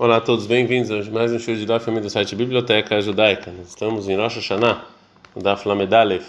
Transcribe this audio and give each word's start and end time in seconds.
Olá 0.00 0.18
a 0.18 0.20
todos, 0.20 0.46
bem-vindos 0.46 0.92
a 0.92 1.10
mais 1.10 1.32
um 1.32 1.40
show 1.40 1.52
de 1.56 1.66
Daf 1.66 1.90
do 1.90 2.08
site 2.08 2.36
Biblioteca 2.36 3.00
Judaica. 3.00 3.50
Nós 3.50 3.70
estamos 3.70 4.08
em 4.08 4.14
Rosh 4.14 4.36
Hashanah, 4.36 4.84
no 5.34 5.42
Daf 5.42 5.66
Lamedalef, 5.66 6.24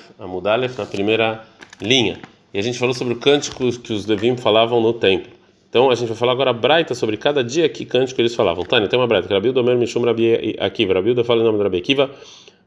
na 0.75 0.87
primeira 0.87 1.45
linha. 1.79 2.17
E 2.51 2.57
a 2.57 2.63
gente 2.63 2.79
falou 2.79 2.95
sobre 2.95 3.13
o 3.13 3.17
cântico 3.17 3.71
que 3.77 3.93
os 3.93 4.07
Levim 4.07 4.35
falavam 4.35 4.81
no 4.81 4.91
templo. 4.91 5.31
Então 5.69 5.91
a 5.91 5.93
gente 5.93 6.07
vai 6.07 6.17
falar 6.17 6.31
agora 6.31 6.51
Braita 6.51 6.95
sobre 6.95 7.15
cada 7.15 7.43
dia 7.43 7.69
que 7.69 7.85
cântico 7.85 8.19
eles 8.19 8.33
falavam. 8.33 8.65
Tânia, 8.65 8.87
tem 8.87 8.97
uma 8.97 9.05
Braita. 9.05 9.31
Rabiu 9.31 9.53
Domer 9.53 9.77
Mishum 9.77 10.03
Rabi 10.03 10.55
Akiva. 10.59 10.95
Rabiu 10.95 11.23
fala 11.23 11.41
em 11.41 11.45
nome 11.45 11.59
do 11.59 11.63
Rabi 11.63 11.77
Akiva. 11.77 12.09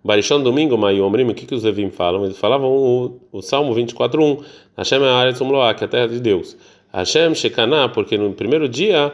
Barishon 0.05 0.41
domingo, 0.41 0.79
Maio 0.79 1.05
Omrim, 1.05 1.29
o 1.30 1.34
que, 1.34 1.46
que 1.46 1.55
os 1.55 1.64
Levim 1.64 1.91
falam? 1.91 2.25
Eles 2.25 2.39
falavam 2.39 2.71
o, 2.71 3.21
o 3.32 3.43
Salmo 3.43 3.75
24.1, 3.75 4.45
Hashem 4.77 5.00
é 5.03 5.32
de 5.32 5.39
que 5.39 5.84
é 5.84 5.84
a 5.84 5.89
terra 5.89 6.07
de 6.07 6.21
Deus. 6.21 6.57
Hashem 6.93 7.34
Shekanah, 7.34 7.89
porque 7.89 8.19
no 8.19 8.32
primeiro 8.34 8.69
dia 8.69 9.12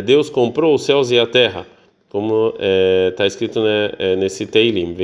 Deus 0.00 0.30
comprou 0.30 0.74
os 0.74 0.84
céus 0.84 1.10
e 1.10 1.18
a 1.18 1.26
terra, 1.26 1.66
como 2.08 2.48
está 2.50 2.58
é, 2.60 3.10
tá 3.12 3.26
escrito 3.26 3.60
né, 3.62 3.92
é, 3.98 4.16
nesse 4.16 4.46
Teilim, 4.46 4.94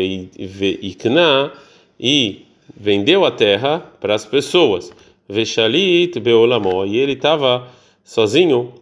Ikna, 0.82 1.52
e 1.98 2.44
vendeu 2.76 3.24
a 3.24 3.30
terra 3.30 3.80
para 4.00 4.14
as 4.14 4.24
pessoas. 4.24 4.92
Veshalit 5.28 6.20
Beolamó, 6.20 6.84
e 6.84 6.98
ele 6.98 7.12
estava 7.12 7.68
sozinho 8.04 8.74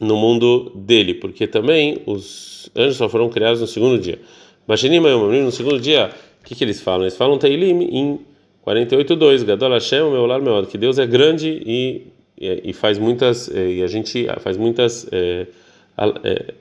no 0.00 0.16
mundo 0.16 0.72
dele, 0.74 1.14
porque 1.14 1.46
também 1.46 1.98
os 2.06 2.70
anjos 2.74 2.96
só 2.96 3.08
foram 3.08 3.28
criados 3.28 3.60
no 3.60 3.66
segundo 3.66 3.98
dia. 3.98 4.18
Imagine 4.66 5.00
no 5.00 5.50
segundo 5.50 5.80
dia, 5.80 6.10
o 6.40 6.44
que, 6.44 6.54
que 6.54 6.64
eles 6.64 6.80
falam? 6.80 7.02
Eles 7.02 7.16
falam 7.16 7.38
Teilim 7.38 7.82
em 7.90 8.20
48.2, 8.66 9.44
Gadol 9.44 9.72
Hashem, 9.72 10.10
meu 10.10 10.26
lar 10.26 10.40
meu, 10.40 10.64
que 10.66 10.78
Deus 10.78 10.98
é 10.98 11.06
grande 11.06 11.62
e, 11.66 12.02
e, 12.40 12.72
faz 12.72 12.98
muitas, 12.98 13.48
e 13.48 13.82
a 13.82 13.86
gente 13.86 14.26
faz 14.40 14.56
muitas 14.56 15.08
é, 15.12 15.46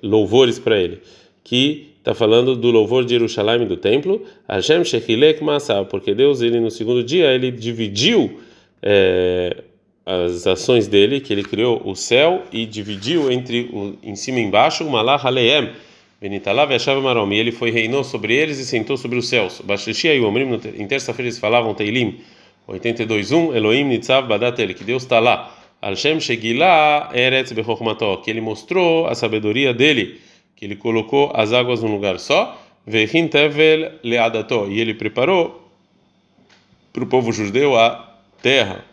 louvores 0.02 0.58
para 0.59 0.80
ele. 0.80 0.99
Que 1.44 1.94
está 1.99 2.13
falando 2.13 2.55
do 2.55 2.72
louvor 2.72 3.04
de 3.04 3.12
Jerusalém 3.12 3.68
do 3.68 3.77
templo, 3.77 4.26
Hashem 4.48 4.84
Shechilek 4.84 5.43
Masav, 5.43 5.88
porque 5.88 6.13
Deus, 6.13 6.41
ele 6.41 6.60
no 6.60 6.71
segundo 6.71 7.04
dia, 7.04 7.34
ele 7.34 7.51
dividiu 7.51 8.40
é, 8.82 9.57
as 10.05 10.48
ações 10.48 10.88
dele, 10.88 11.20
que 11.20 11.34
ele 11.34 11.43
criou 11.43 11.82
o 11.85 11.96
céu 11.96 12.44
e 12.51 12.66
dividiu 12.66 13.29
entre 13.32 13.70
o, 13.73 13.98
em 14.01 14.16
cima 14.16 14.40
e 14.40 14.44
embaixo, 14.44 14.85
o 14.85 14.90
Malach 14.90 15.27
Aleem, 15.27 15.70
Benitalav 16.20 16.71
e 16.71 17.01
Marom, 17.01 17.32
e 17.32 17.38
ele 17.38 17.51
foi 17.51 17.70
reinou 17.70 18.04
sobre 18.04 18.34
eles 18.34 18.57
e 18.57 18.66
sentou 18.66 18.98
sobre 18.98 19.20
os 19.20 19.27
céus. 19.27 19.62
Bashlishi 19.63 20.07
e 20.07 20.21
Omrim, 20.21 20.60
em 20.77 20.88
terça-feira 20.88 21.27
eles 21.27 21.38
falavam 21.38 21.76
Teilim 21.76 22.20
82.1, 22.68 23.55
Elohim 23.55 23.84
Nitzav 23.84 24.27
Badatel, 24.27 24.73
que 24.73 24.84
Deus 24.84 25.04
está 25.04 25.20
lá. 25.20 25.57
Al-Shem 25.81 26.17
Eretz 27.13 27.51
Bechokhmató, 27.51 28.17
que 28.17 28.31
ele 28.31 28.41
mostrou 28.41 29.07
a 29.07 29.15
sabedoria 29.15 29.73
dele, 29.73 30.20
que 30.55 30.65
ele 30.65 30.75
colocou 30.75 31.31
as 31.35 31.53
águas 31.53 31.83
num 31.83 31.91
lugar 31.91 32.20
só. 32.20 32.59
Vechin 32.85 33.27
Tevel 33.27 33.91
Leadato, 34.03 34.67
e 34.70 34.79
ele 34.79 34.93
preparou 34.93 35.70
para 36.93 37.03
o 37.03 37.07
povo 37.07 37.31
judeu 37.31 37.77
a 37.77 38.15
terra. 38.41 38.83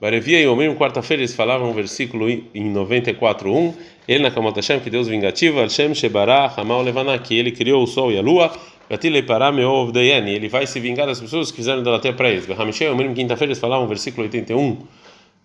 Barevia 0.00 0.40
e 0.40 0.46
Omrim, 0.46 0.74
quarta-feira, 0.74 1.22
eles 1.22 1.34
falavam 1.34 1.70
um 1.70 1.72
versículo 1.72 2.28
em 2.28 2.72
94.1, 2.72 3.74
ele 4.08 4.22
na 4.22 4.30
Kamot 4.30 4.54
Hashem, 4.56 4.80
que 4.80 4.90
Deus 4.90 5.08
vingativo, 5.08 5.60
Hashem 5.60 5.94
Shebarah 5.94 6.52
Hamal 6.56 6.82
Levaná, 6.82 7.18
que 7.18 7.34
ele 7.34 7.52
criou 7.52 7.82
o 7.82 7.86
sol 7.86 8.10
e 8.10 8.18
a 8.18 8.20
lua, 8.20 8.52
ele 8.90 10.48
vai 10.48 10.66
se 10.66 10.80
vingar 10.80 11.06
das 11.06 11.20
pessoas 11.20 11.50
que 11.50 11.56
fizeram 11.56 11.94
até 11.94 12.12
para 12.12 12.30
eles. 12.30 12.48
Hamishei 12.50 12.88
Omrim, 12.88 13.14
quinta-feira, 13.14 13.52
eles 13.52 13.58
falavam 13.58 13.84
um 13.84 13.88
versículo 13.88 14.24
81, 14.24 14.78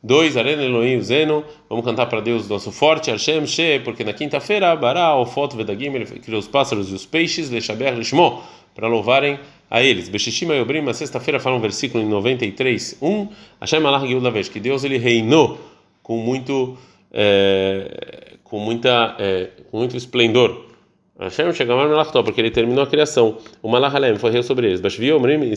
2, 0.04 0.36
Arena 0.36 0.64
Elohim 0.64 1.00
Zeno, 1.02 1.44
vamos 1.70 1.86
cantar 1.86 2.08
para 2.08 2.22
Deus 2.22 2.50
nosso 2.50 2.72
forte, 2.72 3.12
Hashem 3.12 3.46
She, 3.46 3.82
porque 3.84 4.04
na 4.04 4.14
quinta-feira, 4.14 4.76
Bará, 4.76 5.24
Foto 5.28 5.56
Vedagim, 5.56 5.94
ele 5.94 6.06
criou 6.06 6.40
os 6.40 6.48
pássaros 6.48 6.90
e 6.90 6.96
os 6.96 7.06
peixes, 7.06 7.52
Lechaber 7.52 7.94
Lishmo, 7.94 8.42
para 8.74 8.88
louvarem 8.88 9.40
a 9.70 9.84
eles. 9.84 10.10
Beshishima 10.10 10.56
Yobrim, 10.56 10.82
na 10.82 10.94
sexta-feira, 10.94 11.40
fala 11.40 11.56
um 11.56 11.60
versículo 11.60 12.04
em 12.04 12.08
93, 12.08 12.98
1, 13.00 13.28
Hashem 13.60 13.86
Allah 13.86 14.08
Gildavesh, 14.08 14.50
que 14.50 14.60
Deus 14.60 14.84
ele 14.84 14.98
reinou 14.98 15.60
com 16.02 16.18
muito, 16.18 16.76
é, 17.14 18.38
com 18.44 18.60
muita, 18.60 19.16
é, 19.20 19.50
com 19.70 19.78
muito 19.78 19.96
esplendor. 19.96 20.71
Hashem 21.20 21.54
Shegamar 21.54 21.88
Melachto, 21.88 22.24
porque 22.24 22.42
ele 22.42 22.52
terminou 22.52 22.84
a 22.84 22.88
criação. 22.88 23.38
O 23.62 23.70
Malach 23.70 23.96
foi 24.18 24.32
rei 24.32 24.44
sobre 24.44 24.68
eles. 24.68 24.82
Bashvi 24.82 25.12
Omrim 25.12 25.54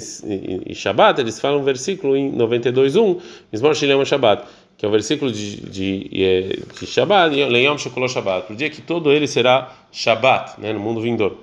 e 0.66 0.75
Shabbat, 0.75 1.20
eles 1.20 1.41
falam 1.41 1.60
um 1.60 1.65
versículo 1.65 2.16
em 2.16 2.31
92, 2.31 2.97
1, 2.97 3.20
Mismor 3.53 3.75
Shilem 3.75 4.04
Shabbat, 4.04 4.44
que 4.76 4.84
é 4.84 4.88
o 4.88 4.91
versículo 4.91 5.32
de, 5.32 5.56
de, 5.56 6.09
de, 6.09 6.62
de 6.81 6.87
Shabbat, 6.87 7.34
Leiam 7.34 7.78
Shekoló 7.78 8.09
Shabbat, 8.09 8.53
o 8.53 8.56
dia 8.56 8.69
que 8.69 8.82
todo 8.82 9.12
ele 9.12 9.26
será 9.26 9.72
Shabbat, 9.91 10.60
né, 10.60 10.72
no 10.72 10.81
mundo 10.81 11.00
vindouro. 11.00 11.38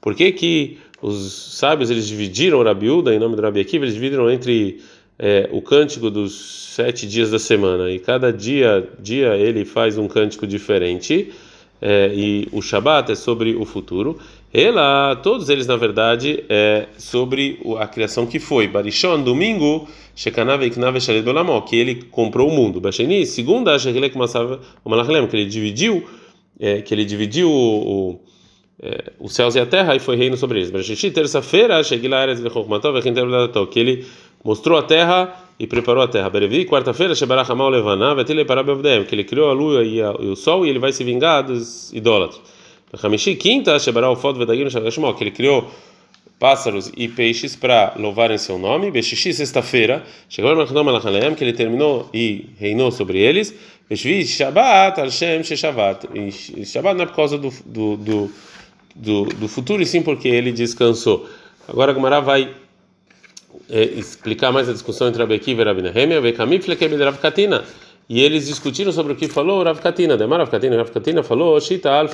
Por 0.00 0.14
que 0.14 0.32
que 0.32 0.78
os 1.02 1.58
sábios 1.58 1.90
eles 1.90 2.06
dividiram 2.06 2.58
o 2.58 2.62
Rabiúda 2.62 3.12
em 3.12 3.18
nome 3.18 3.34
do 3.34 3.42
Rabi 3.42 3.60
Akiva, 3.60 3.84
eles 3.84 3.94
dividiram 3.94 4.30
entre 4.30 4.80
é, 5.18 5.48
o 5.52 5.60
cântico 5.60 6.10
dos 6.10 6.74
sete 6.74 7.06
dias 7.06 7.30
da 7.30 7.38
semana 7.38 7.90
e 7.90 7.98
cada 7.98 8.32
dia 8.32 8.88
dia 8.98 9.36
ele 9.36 9.64
faz 9.64 9.98
um 9.98 10.08
cântico 10.08 10.46
diferente 10.46 11.32
é, 11.80 12.12
e 12.14 12.48
o 12.52 12.62
Shabat 12.62 13.10
é 13.10 13.14
sobre 13.14 13.56
o 13.56 13.64
futuro. 13.64 14.18
Ela, 14.54 15.16
todos 15.16 15.48
eles 15.48 15.66
na 15.66 15.76
verdade 15.76 16.44
é 16.48 16.86
sobre 16.96 17.58
a 17.78 17.86
criação 17.88 18.26
que 18.26 18.38
foi. 18.38 18.68
Barishon, 18.68 19.22
domingo, 19.22 19.88
Shekanave 20.14 20.66
Iknave 20.66 21.00
Shaled 21.00 21.24
Belamó, 21.24 21.60
que 21.62 21.74
ele 21.74 22.04
comprou 22.04 22.48
o 22.48 22.52
mundo. 22.52 22.80
Basheni, 22.80 23.26
segunda, 23.26 23.78
Shekilek 23.78 24.16
Malachlem, 24.84 25.26
que 25.26 25.36
ele 25.36 25.46
dividiu 25.46 26.06
é, 26.60 26.80
que 26.80 26.94
ele 26.94 27.04
dividiu 27.04 27.50
o, 27.50 28.10
o 28.10 28.20
é, 28.80 29.12
os 29.20 29.32
céus 29.32 29.54
e 29.54 29.60
a 29.60 29.66
terra 29.66 29.94
e 29.94 29.98
foi 29.98 30.16
reino 30.16 30.36
sobre 30.36 30.58
eles. 30.58 30.70
Mas 30.70 30.86
terça-feira, 31.12 31.80
que 31.84 33.78
ele 33.78 34.04
mostrou 34.44 34.78
a 34.78 34.82
terra 34.82 35.34
e 35.58 35.66
preparou 35.66 36.02
a 36.02 36.08
terra. 36.08 36.28
Berevi, 36.28 36.64
quarta-feira, 36.64 37.14
Shebarachamau 37.14 37.68
Levaná, 37.68 38.14
Vetile 38.14 38.44
Parabevdem, 38.44 39.04
que 39.04 39.14
ele 39.14 39.24
criou 39.24 39.50
a 39.50 39.52
lua 39.52 39.84
e, 39.84 40.02
a, 40.02 40.14
e, 40.20 40.26
o 40.26 40.36
sol 40.36 40.66
e 40.66 40.70
ele 40.70 40.78
vai 40.78 40.92
se 40.92 41.04
vingar 41.04 41.44
dos 41.44 41.92
idólatras. 41.92 42.40
Hamishi, 43.02 43.34
quinta, 43.36 43.78
Shebarau 43.78 44.16
Fod 44.16 44.38
Vedagim 44.38 44.68
Shagashmó, 44.68 45.12
que 45.14 45.24
ele 45.24 45.30
criou 45.30 45.70
pássaros 46.38 46.90
e 46.96 47.06
peixes 47.06 47.54
para 47.54 47.94
louvarem 47.96 48.36
seu 48.36 48.58
nome. 48.58 48.90
Bexishi, 48.90 49.32
sexta-feira, 49.32 50.04
chegou 50.28 50.56
no 50.56 51.36
que 51.36 51.44
ele 51.44 51.52
terminou 51.52 52.10
e 52.12 52.46
reinou 52.58 52.90
sobre 52.90 53.20
eles. 53.20 53.54
Beshvi, 53.88 54.26
Shabbat, 54.26 55.00
Hashem, 55.00 55.44
Sheshavat. 55.44 56.08
E 56.12 56.64
Shabbat 56.66 56.96
não 56.96 57.04
é 57.04 57.06
por 57.06 57.14
causa 57.14 57.38
do, 57.38 57.50
do, 57.64 57.96
do, 57.96 58.30
do, 58.96 59.24
do 59.26 59.48
futuro, 59.48 59.80
e 59.80 59.86
sim 59.86 60.02
porque 60.02 60.26
ele 60.26 60.50
descansou. 60.50 61.28
Agora 61.68 61.92
a 61.92 61.94
Gemara 61.94 62.20
vai 62.20 62.50
explicar 63.68 64.52
mais 64.52 64.68
a 64.68 64.72
discussão 64.72 65.08
entre 65.08 65.20
Rabi 65.20 65.34
Akiva 65.34 65.62
e 65.62 65.64
Rabi 65.64 65.82
Nehemia. 65.82 66.20
E 68.08 68.20
eles 68.22 68.46
discutiram 68.46 68.92
sobre 68.92 69.12
o 69.12 69.16
que 69.16 69.28
falou 69.28 69.62
Rav 69.62 69.80
Katina. 69.80 70.16
Demar 70.16 70.38
Rav 70.38 70.50
Katina, 70.50 70.76
Rav 70.76 70.90
Katina 70.90 71.22
falou, 71.22 71.60
Shita 71.60 71.90
al 71.90 72.08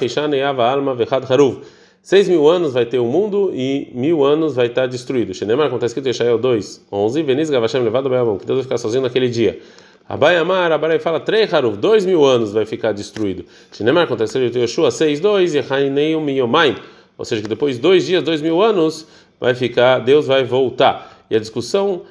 alma 0.60 0.96
haruv. 1.28 1.62
Seis 2.02 2.28
mil 2.28 2.48
anos 2.48 2.72
vai 2.72 2.86
ter 2.86 2.98
o 2.98 3.04
mundo 3.04 3.50
e 3.52 3.90
mil 3.92 4.24
anos 4.24 4.54
vai 4.54 4.66
estar 4.68 4.86
destruído. 4.86 5.34
Shenemar, 5.34 5.66
como 5.66 5.76
está 5.76 5.86
escrito 5.86 6.06
em 6.06 6.08
Yeshayahu 6.10 6.38
2, 6.38 6.86
11, 6.90 7.22
Veniz 7.22 7.50
Gavashem 7.50 7.82
levado 7.82 8.08
Beavon, 8.08 8.38
que 8.38 8.46
Deus 8.46 8.58
vai 8.58 8.62
ficar 8.62 8.78
sozinho 8.78 9.02
naquele 9.02 9.28
dia. 9.28 9.60
Abai 10.08 10.38
Amar, 10.38 10.72
Abai 10.72 10.98
fala, 11.00 11.20
três 11.20 11.52
Haruf, 11.52 11.76
dois 11.76 12.06
mil 12.06 12.24
anos 12.24 12.52
vai 12.52 12.64
ficar 12.64 12.92
destruído. 12.92 13.44
Shenemar, 13.72 14.06
como 14.06 14.14
está 14.14 14.24
escrito 14.24 14.56
em 14.56 14.62
Yoshua 14.62 14.90
6, 14.90 15.20
2, 15.20 15.54
Yehaineium 15.54 16.22
Miyomain, 16.22 16.76
ou 17.18 17.24
seja, 17.24 17.42
que 17.42 17.48
depois 17.48 17.76
de 17.76 17.82
dois 17.82 18.06
dias, 18.06 18.22
dois 18.22 18.40
mil 18.40 18.62
anos, 18.62 19.06
vai 19.38 19.54
ficar, 19.54 19.98
Deus 19.98 20.26
vai 20.26 20.44
voltar. 20.44 21.17
E 21.30 21.36
a 21.36 21.38
discussão 21.38 22.02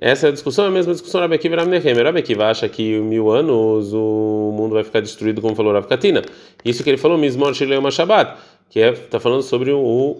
essa 0.00 0.26
é 0.26 0.30
a 0.30 0.32
discussão 0.32 0.64
é 0.64 0.68
a 0.68 0.70
mesma 0.70 0.92
discussão 0.92 1.20
Rabi 1.20 1.36
Akiva 1.36 1.54
e 1.54 1.58
Rabi 1.58 1.70
Nehem. 1.70 1.94
Rabi 2.02 2.18
Akiva 2.18 2.46
acha 2.46 2.68
que 2.68 2.98
mil 2.98 3.30
anos 3.30 3.92
o 3.92 4.52
mundo 4.52 4.74
vai 4.74 4.82
ficar 4.82 5.00
destruído, 5.00 5.40
como 5.40 5.54
falou 5.54 5.72
Rav 5.72 5.86
Katina. 5.86 6.22
Isso 6.64 6.82
que 6.82 6.90
ele 6.90 6.96
falou, 6.96 7.16
Mismor 7.16 7.54
Shilema 7.54 7.90
Shabbat, 7.90 8.36
que 8.68 8.80
é 8.80 8.90
está 8.90 9.20
falando 9.20 9.42
sobre 9.42 9.70
o 9.70 10.16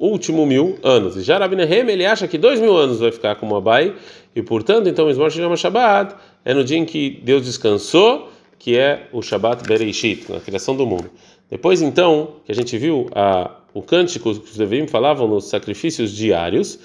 último 0.00 0.44
mil 0.44 0.78
anos. 0.82 1.16
E 1.16 1.22
já 1.22 1.38
Rabi 1.38 1.56
ele 1.56 2.04
acha 2.04 2.26
que 2.26 2.36
dois 2.36 2.60
mil 2.60 2.76
anos 2.76 2.98
vai 2.98 3.12
ficar 3.12 3.36
como 3.36 3.54
Abai, 3.54 3.94
e 4.34 4.42
portanto, 4.42 4.88
então, 4.88 5.06
Mismor 5.06 5.30
Shilema 5.30 5.56
Shabbat 5.56 6.16
é 6.44 6.52
no 6.52 6.64
dia 6.64 6.78
em 6.78 6.84
que 6.84 7.20
Deus 7.22 7.44
descansou, 7.44 8.30
que 8.58 8.76
é 8.76 9.06
o 9.12 9.22
Shabbat 9.22 9.62
Bereishit, 9.68 10.30
na 10.30 10.40
criação 10.40 10.74
do 10.74 10.84
mundo. 10.84 11.08
Depois, 11.48 11.80
então, 11.80 12.36
que 12.44 12.50
a 12.50 12.54
gente 12.54 12.76
viu 12.76 13.06
a, 13.14 13.50
o 13.72 13.80
cântico 13.80 14.34
que 14.34 14.50
os 14.50 14.56
Levim 14.56 14.88
falavam 14.88 15.28
nos 15.28 15.44
sacrifícios 15.44 16.10
diários, 16.10 16.80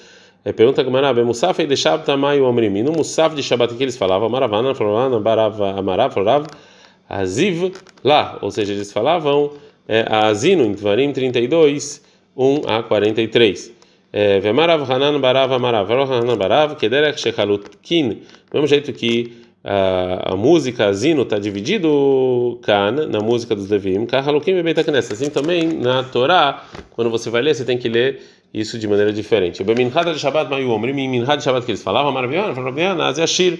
é, 0.45 0.53
pergunta 0.53 0.83
que 0.83 0.89
Marab, 0.89 1.21
Musaf 1.23 1.61
e 1.61 1.67
de 1.67 1.75
Shabbat 1.75 2.05
Tamai 2.05 2.39
o. 2.39 2.51
No 2.51 2.91
Musaf 2.91 3.35
de 3.35 3.43
Shabbat 3.43 3.75
que 3.75 3.83
eles 3.83 3.97
falavam, 3.97 4.29
Maravana, 4.29 4.73
Floravana, 4.73 5.19
Barava, 5.19 5.77
Amarav, 5.77 6.13
Florav, 6.13 6.47
Aziv, 7.09 7.73
lá. 8.03 8.37
Ou 8.41 8.49
seja, 8.49 8.73
eles 8.73 8.91
falavam 8.91 9.51
é, 9.87 10.05
Azino, 10.09 10.63
em 10.63 10.73
Tvarim 10.73 11.11
32, 11.11 12.01
1 12.37 12.61
a 12.67 12.83
43. 12.83 13.73
É, 14.11 14.39
Vemarav 14.39 14.89
Hanan 14.89 15.19
Barav 15.19 15.53
Amarav, 15.53 15.91
Hanan 15.91 16.37
Barav, 16.37 16.75
Kederek 16.77 17.19
Shechalutkin. 17.19 18.09
Do 18.49 18.53
mesmo 18.53 18.67
jeito 18.67 18.93
que 18.93 19.49
a, 19.63 20.33
a 20.33 20.35
música 20.35 20.91
Zino 20.93 21.23
está 21.23 21.37
dividido 21.37 22.59
kan 22.63 22.91
na 23.09 23.19
música 23.19 23.55
dos 23.55 23.69
Levim, 23.69 24.05
Kahalukim 24.05 24.55
e 24.55 24.63
Beitaknessa. 24.63 25.13
Assim 25.13 25.29
também 25.29 25.67
na 25.67 26.03
Torá, 26.03 26.63
quando 26.91 27.09
você 27.09 27.29
vai 27.29 27.41
ler, 27.41 27.53
você 27.53 27.65
tem 27.65 27.77
que 27.77 27.89
ler 27.89 28.21
isso 28.53 28.79
de 28.79 28.87
maneira 28.87 29.13
diferente. 29.13 29.63
Beminhad 29.63 30.07
de 30.11 30.19
Shabbat 30.19 30.49
Mayu 30.49 30.71
Omrim, 30.71 30.93
Minhad 30.93 31.37
de 31.37 31.43
Shabbat 31.43 31.65
que 31.65 31.71
eles 31.71 31.83
falavam, 31.83 32.11
Maravilhosa, 32.11 32.53
Maravilhosa, 32.59 33.05
Aziashir, 33.05 33.59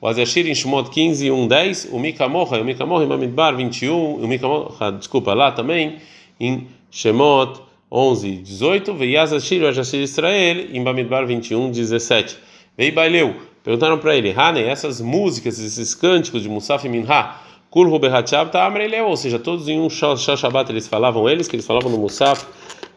o 0.00 0.06
Aziashir 0.06 0.46
em 0.46 0.54
Shemot 0.54 0.90
15, 0.90 1.30
1, 1.30 1.48
10, 1.48 1.88
o 1.92 1.98
Mikamoha, 1.98 2.60
o 2.60 2.64
Mikamoha 2.64 3.04
em 3.04 3.06
Mamidbar 3.06 3.56
21, 3.56 4.14
o 4.14 4.26
Mikamoha, 4.26 4.92
desculpa, 4.92 5.34
lá 5.34 5.52
também, 5.52 5.96
em 6.38 6.66
Shemot 6.90 7.60
11, 7.92 8.36
18, 8.36 8.94
Veiaz 8.94 9.32
Ashir, 9.32 9.62
o 9.62 9.66
Aziashir 9.66 10.00
Israel, 10.00 10.66
em 10.72 10.82
Bamidbar 10.82 11.26
21, 11.26 11.70
17. 11.70 12.38
Vei 12.78 12.90
Baileu, 12.90 13.34
perguntaram 13.62 13.98
para 13.98 14.16
ele, 14.16 14.32
Hane, 14.34 14.62
essas 14.62 15.00
músicas, 15.00 15.58
esses 15.58 15.94
cânticos 15.94 16.42
de 16.42 16.48
Musaf 16.48 16.86
e 16.86 16.88
Minha, 16.88 17.34
Kulhu 17.70 17.98
Behachab 18.00 18.50
tá 18.50 18.66
Amreleu, 18.66 19.06
ou 19.06 19.16
seja, 19.16 19.38
todos 19.38 19.68
em 19.68 19.78
um 19.78 19.88
Shabbat 19.88 20.72
eles 20.72 20.88
falavam 20.88 21.28
eles, 21.28 21.46
que 21.46 21.54
eles 21.54 21.66
falavam 21.66 21.90
no 21.90 21.98
Musaf, 21.98 22.44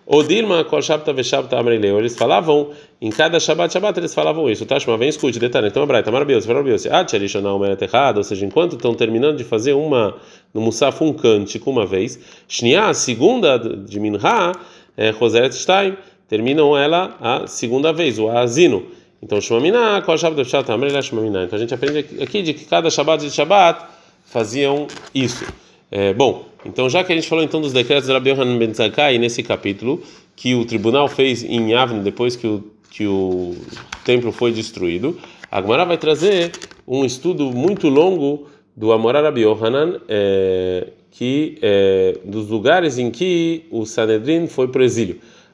Odilma 0.06 0.66
kol 0.66 0.82
shabta 0.82 1.14
veshabta 1.14 1.58
amreleu. 1.58 1.98
Eles 1.98 2.16
falavam, 2.16 2.72
em 3.02 3.10
cada 3.10 3.40
Shabbat, 3.40 3.72
Shabbat, 3.72 3.98
eles 4.00 4.14
falavam 4.14 4.50
isso. 4.50 4.66
Tashma, 4.66 4.98
vem 4.98 5.10
escute, 5.10 5.40
detalhe. 5.40 5.68
Então, 5.68 5.84
Abraita, 5.84 6.12
maravilhoso, 6.12 6.48
maravilhoso. 6.48 6.90
Ah, 6.92 7.06
tcharishonal 7.06 7.58
meret 7.58 7.82
errado, 7.82 8.18
ou 8.18 8.24
seja, 8.24 8.46
enquanto 8.46 8.76
estão 8.76 8.94
terminando 8.94 9.38
de 9.38 9.44
fazer 9.44 9.74
uma, 9.74 10.16
no 10.54 10.62
Musaf, 10.62 11.02
um 11.04 11.14
cântico 11.14 11.70
uma 11.72 11.86
vez, 11.86 12.20
Shnia, 12.48 12.88
a 12.88 12.94
segunda 12.94 13.58
de 13.58 14.00
Minha, 14.00 14.52
é 14.98 15.10
Roseret 15.12 15.56
Stein, 15.56 15.98
terminam 16.28 16.78
ela 16.78 17.16
a 17.22 17.48
segunda 17.48 17.94
vez, 17.94 18.20
o 18.20 18.30
Azino. 18.30 18.86
Então, 19.22 19.40
Shmamina, 19.40 20.02
kol 20.02 20.18
shabta 20.18 20.44
veshabta 20.44 20.74
amreleu, 20.74 21.02
Shmamina. 21.02 21.46
Então, 21.46 21.56
a 21.56 21.60
gente 21.60 21.74
aprende 21.74 22.00
aqui 22.22 22.42
de 22.42 22.54
que 22.54 22.66
cada 22.66 22.90
Shabbat 22.90 23.24
de 23.24 23.32
Shabbat 23.32 23.86
faziam 24.26 24.86
isso. 25.16 25.46
É, 25.96 26.12
bom, 26.12 26.44
então 26.66 26.90
já 26.90 27.04
que 27.04 27.14
a 27.14 27.16
gente 27.16 27.28
falou 27.28 27.44
então 27.44 27.62
dos 27.62 27.72
decretos 27.72 28.08
de 28.08 28.14
Rabi 28.14 28.32
Yohanan 28.32 28.58
Ben 28.58 28.74
Zakkai 28.74 29.20
nesse 29.20 29.44
capítulo, 29.44 30.02
que 30.36 30.56
o 30.56 30.66
tribunal 30.66 31.08
fez 31.08 31.44
em 31.44 31.70
Yavne 31.70 32.00
depois 32.00 32.36
que 32.36 32.48
o, 32.48 32.64
que 32.90 33.06
o 33.06 33.56
templo 34.04 34.32
foi 34.32 34.52
destruído, 34.52 35.16
a 35.52 35.62
vai 35.62 35.96
trazer 36.00 36.52
um 36.88 37.06
estudo 37.06 37.52
muito 37.52 37.90
longo 37.90 38.48
do 38.76 38.92
Amorá 38.92 39.22
Rabi 39.22 39.42
Yohanan, 39.42 40.02
é, 40.10 40.88
que, 41.12 41.60
é, 41.62 42.18
dos 42.26 42.50
lugares 42.50 42.98
em 42.98 43.12
que 43.12 43.66
o 43.70 43.86
Sanedrin 43.86 44.48
foi 44.48 44.70
para 44.70 44.84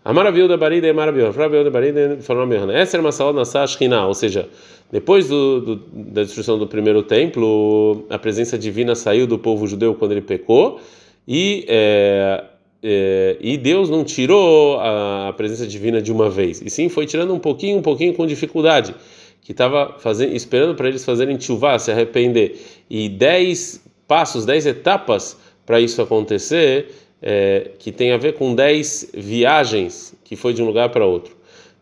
Amarabiu 0.09 0.47
da 0.47 0.57
Barida 0.57 0.87
e 0.87 0.91
Marabiu, 0.91 1.29
Rabiu 1.29 1.63
da 1.63 1.69
Barida 1.69 2.17
Rabi 2.27 2.55
Yohanan, 2.55 2.73
essa 2.73 2.97
era 2.97 3.01
uma 3.01 3.11
sala 3.11 3.31
na 3.31 3.45
Sashkina, 3.45 4.07
ou 4.07 4.15
seja, 4.15 4.49
depois 4.91 5.27
do, 5.27 5.61
do, 5.61 5.75
da 5.93 6.23
destruição 6.23 6.57
do 6.57 6.65
primeiro 6.65 7.03
templo, 7.03 8.07
a 8.09 8.17
presença 8.17 8.57
divina 8.57 8.95
saiu 8.95 9.27
do 9.27 9.37
povo 9.37 9.67
judeu 9.67 9.93
quando 9.93 10.13
ele 10.13 10.21
pecou. 10.21 10.81
E 11.27 11.63
é, 11.67 12.43
é, 12.81 13.37
e 13.39 13.55
Deus 13.55 13.87
não 13.87 14.03
tirou 14.03 14.79
a, 14.79 15.31
presença 15.37 15.67
divina 15.67 16.01
de 16.01 16.11
uma 16.11 16.27
vez, 16.27 16.59
e 16.59 16.71
sim 16.71 16.89
foi 16.89 17.05
tirando 17.05 17.31
um 17.31 17.39
pouquinho, 17.39 17.77
um 17.77 17.83
pouquinho 17.83 18.15
com 18.15 18.25
dificuldade, 18.25 18.95
que 19.43 19.51
estava 19.51 19.95
esperando 20.33 20.73
para 20.73 20.87
eles 20.87 21.05
fazerem 21.05 21.39
chuvá, 21.39 21.77
se 21.77 21.91
arrepender. 21.91 22.59
E 22.89 23.09
dez 23.09 23.85
passos, 24.07 24.43
dez 24.43 24.65
etapas 24.65 25.37
para 25.67 25.79
isso 25.79 26.01
acontecer, 26.01 26.87
é, 27.21 27.71
que 27.79 27.91
tem 27.91 28.11
a 28.11 28.17
ver 28.17 28.33
com 28.33 28.55
dez 28.55 29.09
viagens 29.13 30.15
que 30.23 30.35
foi 30.35 30.53
de 30.53 30.61
um 30.61 30.65
lugar 30.65 30.89
para 30.89 31.05
outro. 31.05 31.35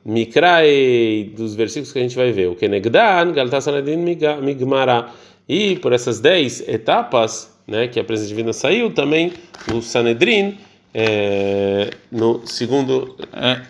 Mikrai, 0.05 1.31
dos 1.35 1.53
versículos 1.53 1.91
que 1.91 1.99
a 1.99 2.01
gente 2.01 2.15
vai 2.15 2.31
ver, 2.31 2.47
o 2.47 2.55
Kenegdan, 2.55 3.33
Galtasanadin 3.33 3.97
Migmara. 3.97 5.09
E 5.49 5.75
por 5.77 5.91
essas 5.91 6.21
dez 6.21 6.65
etapas, 6.67 7.53
né, 7.67 7.89
que 7.89 7.99
a 7.99 8.03
presença 8.03 8.29
divina 8.29 8.53
saiu, 8.53 8.89
também 8.93 9.33
o 9.73 9.81
Sanedrin, 9.81 10.57
é, 10.93 11.91
no 12.09 12.47
segundo. 12.47 13.17
É, 13.33 13.61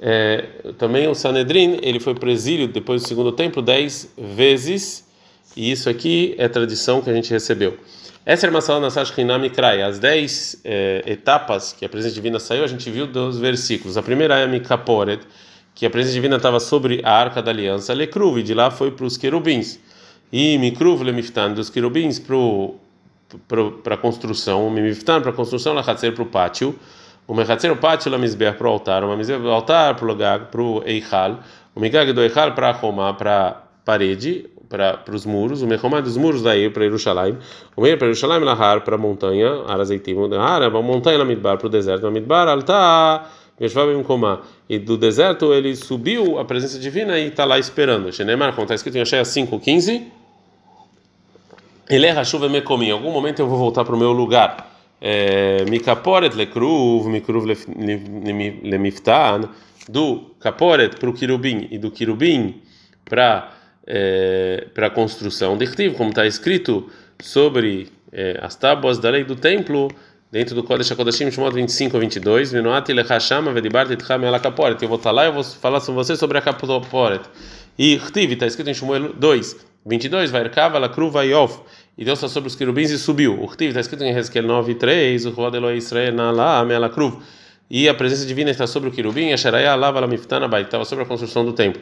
é, 0.00 0.44
também 0.76 1.08
o 1.08 1.14
Sanedrin, 1.14 1.78
ele 1.82 1.98
foi 1.98 2.14
para 2.14 2.28
o 2.28 2.32
exílio 2.32 2.68
depois 2.68 3.02
do 3.02 3.08
segundo 3.08 3.32
templo 3.32 3.62
dez 3.62 4.12
vezes, 4.18 5.08
e 5.56 5.70
isso 5.70 5.88
aqui 5.88 6.34
é 6.36 6.46
tradição 6.46 7.00
que 7.00 7.08
a 7.08 7.14
gente 7.14 7.30
recebeu. 7.30 7.78
Essa 8.26 8.46
é 8.46 8.50
uma 8.50 8.62
sala 8.62 8.80
na 8.80 8.88
Sashkinam 8.88 9.38
Mikrai, 9.38 9.82
as 9.82 9.98
dez 9.98 10.58
é, 10.64 11.02
etapas 11.06 11.74
que 11.74 11.84
a 11.84 11.88
presença 11.90 12.14
divina 12.14 12.40
saiu, 12.40 12.64
a 12.64 12.66
gente 12.66 12.90
viu 12.90 13.06
dos 13.06 13.38
versículos. 13.38 13.98
A 13.98 14.02
primeira 14.02 14.38
é 14.38 14.44
a 14.44 14.46
Mikaporet, 14.46 15.20
que 15.74 15.84
a 15.84 15.90
presença 15.90 16.14
divina 16.14 16.36
estava 16.36 16.58
sobre 16.58 17.02
a 17.04 17.12
arca 17.12 17.42
da 17.42 17.50
aliança, 17.50 17.92
Lekruv, 17.92 18.42
de 18.42 18.54
lá 18.54 18.70
foi 18.70 18.90
para 18.90 19.04
os 19.04 19.18
querubins. 19.18 19.78
E 20.32 20.56
Mikruv 20.56 21.02
Lemiftan, 21.02 21.52
dos 21.52 21.68
querubins 21.68 22.18
para 22.18 23.94
a 23.94 23.96
construção, 23.98 24.70
Mimiftan 24.70 25.20
para 25.20 25.30
a 25.30 25.34
construção, 25.34 25.74
Lachatzer 25.74 26.14
para 26.14 26.22
o 26.22 26.26
pátio, 26.26 26.78
o 27.28 27.34
Mechatzer 27.34 27.70
o 27.70 27.76
pátio, 27.76 28.10
Lamizber 28.10 28.56
para 28.56 28.66
o 28.66 28.70
altar, 28.70 29.04
o 29.04 29.08
Mamizber 29.08 29.38
para 29.38 29.48
o 29.48 29.52
altar, 29.52 29.96
para 29.96 30.04
o 30.04 30.08
Logag, 30.08 30.46
para 30.46 30.62
o 30.62 30.82
Eichal, 30.86 31.40
o 31.74 31.80
Migag 31.80 32.10
do 32.14 32.22
Eichal 32.22 32.52
para 32.52 32.70
a 32.70 32.72
Roma, 32.72 33.12
para 33.12 33.48
a 33.48 33.52
parede, 33.84 34.46
para 34.74 35.14
os 35.14 35.24
muros, 35.24 35.62
o 35.62 35.66
Mechomá 35.66 36.00
dos 36.00 36.16
muros 36.16 36.42
daí 36.42 36.68
para 36.68 36.84
Jerusalém, 36.84 37.38
o 37.76 37.82
Meir 37.82 37.96
para 37.96 38.08
Jerusalém, 38.08 38.44
Lahar 38.44 38.80
para 38.80 38.96
a 38.96 38.98
montanha, 38.98 39.62
Arazeitim, 39.68 40.16
Har, 40.36 40.62
a 40.62 40.70
montanha 40.70 41.18
Lamidbar 41.18 41.58
para 41.58 41.66
o 41.68 41.70
deserto, 41.70 42.04
Lamidbar, 42.04 42.48
Altar, 42.48 43.30
e 44.68 44.78
do 44.80 44.96
deserto 44.96 45.54
ele 45.54 45.76
subiu 45.76 46.40
a 46.40 46.44
presença 46.44 46.76
divina 46.76 47.16
e 47.20 47.28
está 47.28 47.44
lá 47.44 47.56
esperando. 47.56 48.12
Shenemar, 48.12 48.50
como 48.50 48.64
está 48.64 48.74
escrito 48.74 48.98
em 48.98 49.02
Oshaya 49.02 49.22
5,15, 49.22 50.02
ele 51.88 52.06
é 52.06 52.24
chuva 52.24 52.48
mecomi. 52.48 52.88
Em 52.88 52.90
algum 52.90 53.12
momento 53.12 53.38
eu 53.38 53.46
vou 53.46 53.56
voltar 53.56 53.84
para 53.84 53.94
o 53.94 53.98
meu 53.98 54.10
lugar. 54.10 54.72
É, 55.00 55.64
Mikaporet 55.68 56.34
lekruv, 56.34 57.08
mikruv 57.08 57.46
lemiftan, 58.64 59.48
do 59.88 60.34
kaporet 60.40 60.96
para 60.98 61.10
o 61.10 61.12
querubim 61.12 61.68
e 61.70 61.78
do 61.78 61.90
querubim 61.90 62.60
para 63.04 63.52
é, 63.86 64.66
para 64.74 64.86
a 64.86 64.90
construção 64.90 65.56
de 65.56 65.66
como 65.90 66.10
está 66.10 66.26
escrito 66.26 66.88
sobre 67.20 67.88
é, 68.12 68.38
as 68.40 68.54
tábuas 68.56 68.98
da 68.98 69.10
lei 69.10 69.24
do 69.24 69.36
templo, 69.36 69.90
dentro 70.30 70.54
do 70.54 70.62
Kodesh 70.62 70.90
HaKodashim, 70.92 71.30
Shemot 71.30 71.54
25 71.54 71.96
a 71.96 72.00
22, 72.00 72.52
Vinoati 72.52 72.92
lechashama 72.92 73.52
vedibarti 73.52 73.94
itcham 73.94 74.24
ela 74.24 74.40
kaporet. 74.40 74.80
Eu 74.82 74.88
vou 74.88 74.98
estar 74.98 75.10
lá 75.10 75.26
e 75.26 75.30
vou 75.30 75.44
falar 75.44 75.80
com 75.80 75.92
você 75.92 76.16
sobre 76.16 76.38
a 76.38 76.40
kaporet. 76.40 77.22
E 77.78 77.98
Chtiv, 77.98 78.32
está 78.32 78.46
escrito 78.46 78.70
em 78.70 78.74
Shmuel 78.74 79.12
2, 79.14 79.56
22, 79.86 80.30
vai 80.30 80.42
erkava 80.42 80.78
la 80.78 80.88
kruva 80.88 81.24
yof. 81.24 81.60
E 81.96 82.04
Deus 82.04 82.18
está 82.18 82.28
sobre 82.28 82.48
os 82.48 82.56
querubins 82.56 82.90
e 82.90 82.98
subiu. 82.98 83.40
O 83.40 83.52
está 83.52 83.80
escrito 83.80 84.02
em 84.02 84.16
Hezkel 84.16 84.42
9, 84.44 84.74
3, 84.74 85.26
o 85.26 85.30
Rod 85.30 85.54
Eloi 85.54 85.76
Israel 85.76 86.14
na 86.14 86.30
la 86.30 86.64
me 86.64 86.76
la 86.78 86.88
kruv. 86.88 87.18
E 87.70 87.88
a 87.88 87.94
presença 87.94 88.26
divina 88.26 88.50
está 88.50 88.66
sobre 88.66 88.88
o 88.88 88.92
querubim, 88.92 89.32
a 89.32 89.36
Sharaya 89.36 89.74
lava 89.74 90.00
la 90.00 90.06
miftana 90.06 90.46
bai, 90.46 90.62
estava 90.62 90.84
sobre 90.84 91.04
a 91.04 91.06
construção 91.06 91.44
do 91.44 91.52
templo 91.52 91.80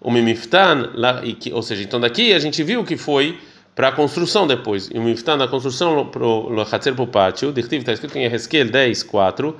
o 0.00 0.10
Mimiftan, 0.10 0.90
lá, 0.94 1.22
ou 1.52 1.62
seja, 1.62 1.82
então 1.82 2.00
daqui 2.00 2.32
a 2.32 2.38
gente 2.38 2.62
viu 2.62 2.84
que 2.84 2.96
foi 2.96 3.38
para 3.74 3.88
a 3.88 3.92
construção 3.92 4.46
depois. 4.46 4.88
E 4.92 4.98
o 4.98 5.02
Mimiftan 5.02 5.36
na 5.36 5.48
construção 5.48 6.06
para 6.06 6.24
o 6.24 6.50
para 6.94 7.02
o 7.02 7.06
pátio, 7.06 7.52
está 7.56 7.92
escrito 7.92 8.16
em 8.16 8.24
Ezequiel 8.24 8.70
10, 8.70 9.02
4. 9.02 9.56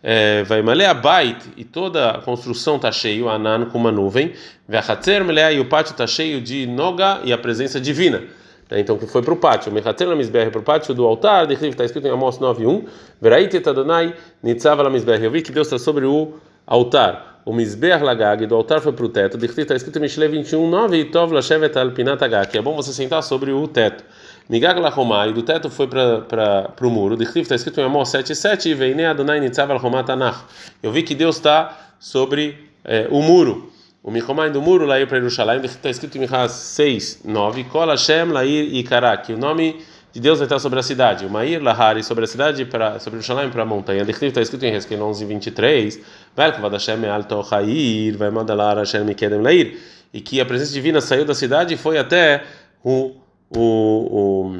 É, 0.00 0.44
vai 0.44 0.62
malé 0.62 0.92
bait 0.94 1.44
e 1.56 1.64
toda 1.64 2.10
a 2.10 2.18
construção 2.20 2.76
está 2.76 2.92
cheio, 2.92 3.28
anan 3.28 3.66
com 3.66 3.76
uma 3.78 3.90
nuvem, 3.90 4.32
vai 4.68 4.78
hatzer 4.78 5.24
e 5.52 5.58
o 5.58 5.64
pátio 5.64 5.90
está 5.90 6.06
cheio 6.06 6.40
de 6.40 6.68
noga 6.68 7.20
e 7.24 7.32
a 7.32 7.38
presença 7.38 7.80
divina. 7.80 8.22
Né, 8.70 8.80
então 8.80 8.96
que 8.96 9.06
foi 9.06 9.22
para 9.22 9.34
o 9.34 9.36
pátio, 9.36 9.72
mechater 9.72 10.06
lamisber 10.06 10.50
para 10.52 10.60
o 10.60 10.62
pátio 10.62 10.94
do 10.94 11.04
altar, 11.04 11.50
está 11.50 11.84
escrito 11.84 12.06
em 12.06 12.10
Amos 12.10 12.38
9:1, 12.38 12.84
veraite 13.20 13.58
tadonai 13.58 14.14
nitzava 14.40 14.82
lamisber. 14.82 15.22
Eu 15.22 15.32
vi 15.32 15.42
que 15.42 15.50
Deus 15.50 15.66
está 15.66 15.78
sobre 15.78 16.04
o 16.04 16.34
altar 16.64 17.37
o 17.48 17.52
Mizbeach 17.54 18.04
Lagag 18.04 18.44
do 18.44 18.54
altar 18.54 18.78
foi 18.82 18.92
para 18.92 19.06
o 19.06 19.08
teto. 19.08 19.42
Está 19.42 19.74
escrito 19.74 19.96
em 19.96 20.02
Mishle 20.02 20.28
21, 20.28 20.68
9, 20.68 21.06
Tov 21.06 21.32
Lashevet 21.32 21.74
Alpinat 21.78 22.20
que 22.50 22.58
é 22.58 22.60
bom 22.60 22.76
você 22.76 22.92
sentar 22.92 23.22
sobre 23.22 23.50
o 23.52 23.66
teto. 23.66 24.04
Migag 24.50 24.78
Lahomá, 24.78 25.26
e 25.26 25.32
do 25.32 25.42
teto 25.42 25.70
foi 25.70 25.86
para 25.86 26.74
o 26.82 26.90
muro. 26.90 27.16
Está 27.22 27.54
escrito 27.54 27.80
em 27.80 27.84
Amós 27.84 28.10
7, 28.10 28.34
7, 28.34 28.74
Veine 28.74 29.06
Adonai 29.06 29.40
Nitzav 29.40 29.72
Alhomá 29.72 30.04
Tanach. 30.04 30.44
Eu 30.82 30.92
vi 30.92 31.02
que 31.02 31.14
Deus 31.14 31.36
está 31.36 31.74
sobre 31.98 32.68
é, 32.84 33.08
o 33.10 33.22
muro. 33.22 33.72
O 34.02 34.10
Michomai 34.10 34.50
do 34.50 34.60
muro, 34.60 34.84
lá 34.84 34.96
para 35.06 35.16
Jerusalém, 35.16 35.64
está 35.64 35.88
escrito 35.88 36.16
em 36.18 36.20
Michas 36.20 36.52
6, 36.52 37.22
9, 37.24 37.64
Kol 37.64 37.86
Hashem 37.86 38.26
Lair 38.26 38.74
e 38.74 38.82
Karak. 38.82 39.32
O 39.32 39.38
nome 39.38 39.82
de 40.18 40.22
Deus 40.22 40.38
vai 40.38 40.46
estar 40.46 40.58
sobre 40.58 40.80
a 40.80 40.82
cidade. 40.82 41.24
O 41.24 41.30
Mair 41.30 41.62
Lahari 41.62 42.02
sobre 42.02 42.24
a 42.24 42.26
cidade, 42.26 42.64
para, 42.64 42.98
sobre 42.98 43.20
Jerusalém 43.20 43.50
para 43.50 43.62
a 43.62 43.66
montanha. 43.66 44.02
Está 44.02 44.40
escrito 44.40 44.64
em 44.64 44.74
Hezkel 44.74 45.00
11, 45.00 45.24
23, 45.24 46.00
vai 46.34 48.30
mandar 48.30 48.76
Hashem 48.76 49.14
Kedem 49.14 49.40
Lair. 49.40 49.78
E 50.12 50.20
que 50.20 50.40
a 50.40 50.44
presença 50.44 50.72
divina 50.72 51.00
saiu 51.00 51.24
da 51.24 51.34
cidade 51.34 51.74
e 51.74 51.76
foi 51.76 51.98
até 51.98 52.42
o, 52.82 53.14
o, 53.50 53.60
o 53.60 54.58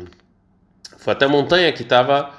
foi 0.97 1.13
até 1.13 1.25
a 1.25 1.29
montanha 1.29 1.73
que 1.73 1.83
estava 1.83 2.31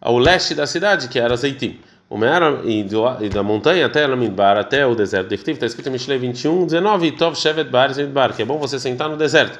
ao 0.00 0.16
leste 0.16 0.54
da 0.54 0.66
cidade, 0.66 1.08
que 1.08 1.18
era 1.18 1.36
Zeitim. 1.36 1.78
O 2.08 2.16
e, 2.64 3.28
da 3.28 3.42
montanha 3.42 3.86
até 3.86 4.06
Lamidbar, 4.06 4.56
até 4.56 4.86
o 4.86 4.94
deserto. 4.94 5.32
Está 5.32 5.66
escrito 5.66 5.88
em 5.88 5.92
Mishle 5.92 6.18
21, 6.18 6.66
19, 6.66 7.12
Tov 7.12 7.36
Shevet 7.36 7.70
Bar, 7.70 8.32
que 8.34 8.42
é 8.42 8.44
bom 8.44 8.58
você 8.58 8.78
sentar 8.78 9.08
no 9.08 9.16
deserto. 9.16 9.58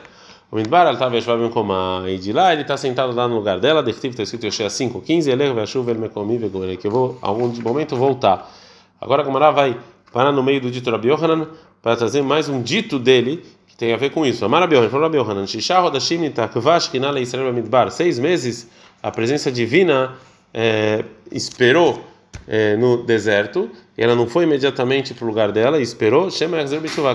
O 0.52 0.56
Midbar 0.56 0.92
estava 0.92 1.16
Yeshua 1.16 1.38
Bencomá, 1.38 2.04
e 2.06 2.18
de 2.18 2.30
lá 2.30 2.52
ele 2.52 2.60
está 2.60 2.76
sentado 2.76 3.14
lá 3.14 3.26
no 3.26 3.36
lugar 3.36 3.58
dela, 3.58 3.82
Dertiv 3.82 4.10
está 4.10 4.22
escrito 4.22 4.44
Yoshea 4.44 4.68
5, 4.68 5.00
15, 5.00 5.30
Ele 5.30 5.50
me 5.98 6.10
comi, 6.10 6.38
que 6.76 6.86
eu 6.86 6.90
vou 6.90 7.18
algum 7.22 7.48
momento 7.62 7.96
voltar. 7.96 8.52
Agora 9.00 9.22
a 9.22 9.24
Gamara 9.24 9.50
vai 9.50 9.80
parar 10.12 10.30
no 10.30 10.42
meio 10.42 10.60
do 10.60 10.70
dito 10.70 10.90
Rabi 10.90 11.08
Yohanan 11.08 11.48
para 11.80 11.96
trazer 11.96 12.20
mais 12.20 12.50
um 12.50 12.60
dito 12.60 12.98
dele 12.98 13.42
que 13.66 13.74
tem 13.74 13.94
a 13.94 13.96
ver 13.96 14.10
com 14.10 14.26
isso. 14.26 14.44
Amar 14.44 14.60
Rabi 14.60 14.74
Yohanan, 14.74 14.90
falou 14.90 15.04
Rabi 15.06 15.16
Yohanan, 15.16 15.46
Shisha 15.46 15.80
Rodashim 15.80 16.18
Nitakvash 16.18 16.88
Kinala 16.88 17.18
Israel 17.18 17.50
Midbar, 17.50 17.90
seis 17.90 18.18
meses 18.18 18.68
a 19.02 19.10
presença 19.10 19.50
divina 19.50 20.18
é, 20.52 21.02
esperou 21.30 22.04
é, 22.46 22.76
no 22.76 23.04
deserto 23.04 23.70
e 23.96 24.02
ela 24.02 24.14
não 24.14 24.26
foi 24.26 24.44
imediatamente 24.44 25.14
para 25.14 25.24
o 25.24 25.28
lugar 25.28 25.50
dela 25.50 25.78
e 25.78 25.82
esperou, 25.82 26.30
Shema 26.30 26.58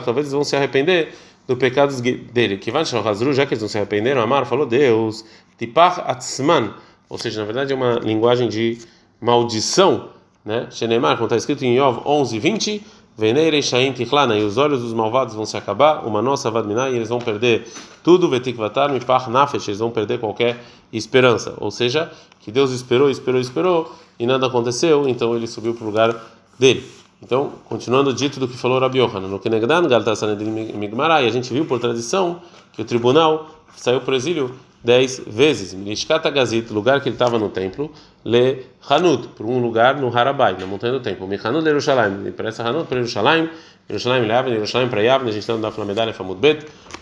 talvez 0.04 0.26
eles 0.26 0.32
vão 0.32 0.44
se 0.44 0.56
arrepender 0.56 1.14
do 1.48 1.56
pecado 1.56 2.00
dele. 2.02 2.58
Que 2.58 2.72
já 2.72 3.46
que 3.46 3.54
eles 3.54 3.62
não 3.62 3.70
se 3.70 3.78
arrependeram, 3.78 4.22
Amar 4.22 4.46
falou 4.46 4.66
Deus, 4.66 5.24
Tipach 5.58 6.02
Atzman, 6.06 6.74
ou 7.10 7.18
seja, 7.18 7.40
na 7.40 7.46
verdade 7.46 7.72
é 7.72 7.76
uma 7.76 7.96
linguagem 7.96 8.50
de 8.50 8.78
maldição, 9.20 10.10
né? 10.46 10.68
Shenemar, 10.70 11.16
como 11.16 11.26
está 11.26 11.38
escrito 11.38 11.64
em 11.64 11.78
Yov 11.78 12.02
11, 12.06 12.38
20, 12.38 12.86
Veneire 13.18 13.64
Shaim 13.64 13.94
Tichlana, 13.94 14.38
e 14.38 14.44
os 14.44 14.58
olhos 14.58 14.82
dos 14.82 14.94
malvados 14.94 15.34
vão 15.34 15.46
se 15.46 15.58
acabar, 15.58 16.06
uma 16.06 16.22
nossa 16.22 16.52
Vadminah, 16.52 16.90
e 16.90 16.96
eles 16.96 17.10
vão 17.10 17.20
perder 17.20 17.68
tudo, 18.04 18.30
Vetikvatar, 18.30 18.92
Mipach 18.92 19.30
Nafesh, 19.30 19.68
eles 19.70 19.80
vão 19.80 19.90
perder 19.90 20.20
qualquer 20.20 20.64
esperança. 20.94 21.56
Ou 21.58 21.72
seja, 21.72 22.12
que 22.40 22.52
Deus 22.52 22.72
esperou, 22.72 23.10
esperou, 23.10 23.42
esperou, 23.42 23.96
e 24.20 24.26
nada 24.26 24.48
aconteceu, 24.48 25.08
então 25.08 25.36
ele 25.36 25.48
subiu 25.48 25.74
para 25.74 25.84
o 25.84 25.88
lugar 25.88 26.16
dele. 26.60 26.86
Então, 27.22 27.54
continuando 27.66 28.14
dito 28.14 28.40
do 28.40 28.48
que 28.48 28.56
falou 28.56 28.80
Rabi 28.80 29.00
Yohanan, 29.00 29.28
no 29.28 29.40
Kenegdan 29.40 29.88
Galtasanedin 29.88 30.74
Migmará, 30.74 31.22
e 31.24 31.28
a 31.28 31.32
gente 31.32 31.52
viu 31.52 31.66
por 31.66 31.80
tradição 31.80 32.42
que 32.74 32.82
o 32.82 32.86
tribunal 32.86 33.50
saiu 33.76 34.02
para 34.02 34.14
o 34.14 34.16
exílio 34.16 34.52
dez 34.84 35.20
vezes. 35.26 35.74
Mishkata 35.74 36.30
Gazit, 36.30 36.72
lugar 36.72 37.02
que 37.02 37.10
ele 37.10 37.16
estava 37.16 37.40
no 37.40 37.50
templo, 37.50 37.92
Le 38.24 38.68
Hanut, 38.88 39.30
por 39.30 39.46
um 39.48 39.60
lugar 39.60 40.00
no 40.00 40.16
Harabai, 40.16 40.56
na 40.60 40.68
montanha 40.68 40.94
do 40.94 41.00
templo. 41.00 41.28
Michanut 41.28 41.64
Le 41.64 41.70
Yerushalayim, 41.70 42.32
para 42.32 42.50
essa 42.50 42.64
Hanut 42.64 42.88
para 42.88 43.00
Yerushalayim, 43.00 43.50
Yerushalayim 43.90 44.28
Leavne, 44.28 44.54
Yerushalayim 44.54 44.90
para 44.90 45.02
Yavne, 45.02 45.30
a 45.30 45.34
gente 45.34 45.42
está 45.42 45.58
na 45.58 45.86
medalha 45.86 46.14
Famud 46.14 46.40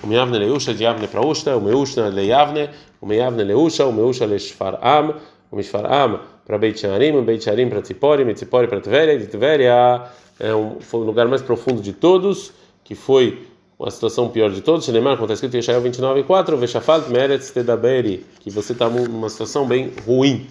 o 0.02 0.08
Meyavne 0.08 0.38
Leusha, 0.38 0.74
de 0.74 0.84
Yavne 0.84 1.08
para 1.08 1.26
Ushta, 1.26 1.56
o 1.58 1.62
Meushna 1.62 2.10
Le 2.10 2.26
Yavne, 2.26 2.70
o 3.02 3.06
Meyavne 3.06 3.44
Leusha, 3.44 3.86
o 3.86 3.92
Meusha 3.92 4.26
Le 4.26 4.38
Shfaram, 4.40 5.14
o 5.52 5.56
Mishfaram 5.56 6.20
para 6.46 6.58
Beit 6.58 6.80
Sharim, 6.80 7.22
Beit 7.24 7.44
Sharim 7.44 7.70
para 7.70 7.82
Tzipori, 7.82 8.34
Tzipori 8.34 8.68
para 8.68 8.82
Tveria, 8.82 9.18
de 9.18 9.28
Tveria 9.28 10.04
é 10.40 10.54
um, 10.54 10.80
foi 10.82 11.02
o 11.02 11.04
lugar 11.04 11.28
mais 11.28 11.42
profundo 11.42 11.82
de 11.82 11.94
todos, 11.94 12.52
que 12.84 12.94
foi 12.94 13.48
a 13.82 13.90
situação 13.90 14.30
pior 14.30 14.52
de 14.52 14.62
todos. 14.62 14.86
Shenemar, 14.86 15.16
como 15.16 15.26
está 15.26 15.34
escrito 15.34 15.56
em 15.56 15.58
Yeshayahu 15.58 15.84
29:4, 15.84 16.58
Veshafalt 16.58 17.08
Meretz 17.10 17.52
Tedaberi, 17.52 18.26
que 18.40 18.50
você 18.50 18.74
está 18.74 18.90
numa 18.90 19.30
situação 19.30 19.68
bem 19.68 19.94
ruim. 20.06 20.48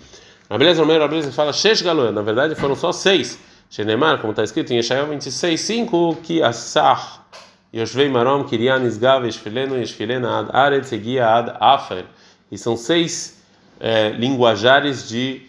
A 0.49 0.59
beleza 0.59 0.81
Romero, 0.81 1.05
a 1.05 1.09
beleza 1.09 1.33
fala 1.33 1.53
Shesh 1.53 1.83
Galoen, 1.83 2.13
na 2.13 2.23
verdade 2.23 2.55
foram 2.55 2.75
só 2.75 2.93
seis. 2.93 3.39
Shenemar, 3.71 4.21
como 4.21 4.33
está 4.33 4.45
escrito 4.45 4.73
em 4.73 4.77
Yeshayahu 4.77 5.13
26:5, 5.13 6.17
que 6.23 6.43
Asach 6.43 7.21
Yoshvei 7.73 8.09
Marom, 8.09 8.45
Kirian 8.45 8.85
Isgav, 8.85 9.27
Eshfileno, 9.27 9.77
Eshfilena 9.77 10.39
Ad 10.39 10.51
Aretz, 10.53 10.93
Egia 10.93 11.29
Ad 11.29 11.53
Afer. 11.61 12.05
E 12.51 12.57
são 12.57 12.77
seis 12.77 13.43
é, 13.81 14.11
linguajares 14.11 15.09
de, 15.09 15.43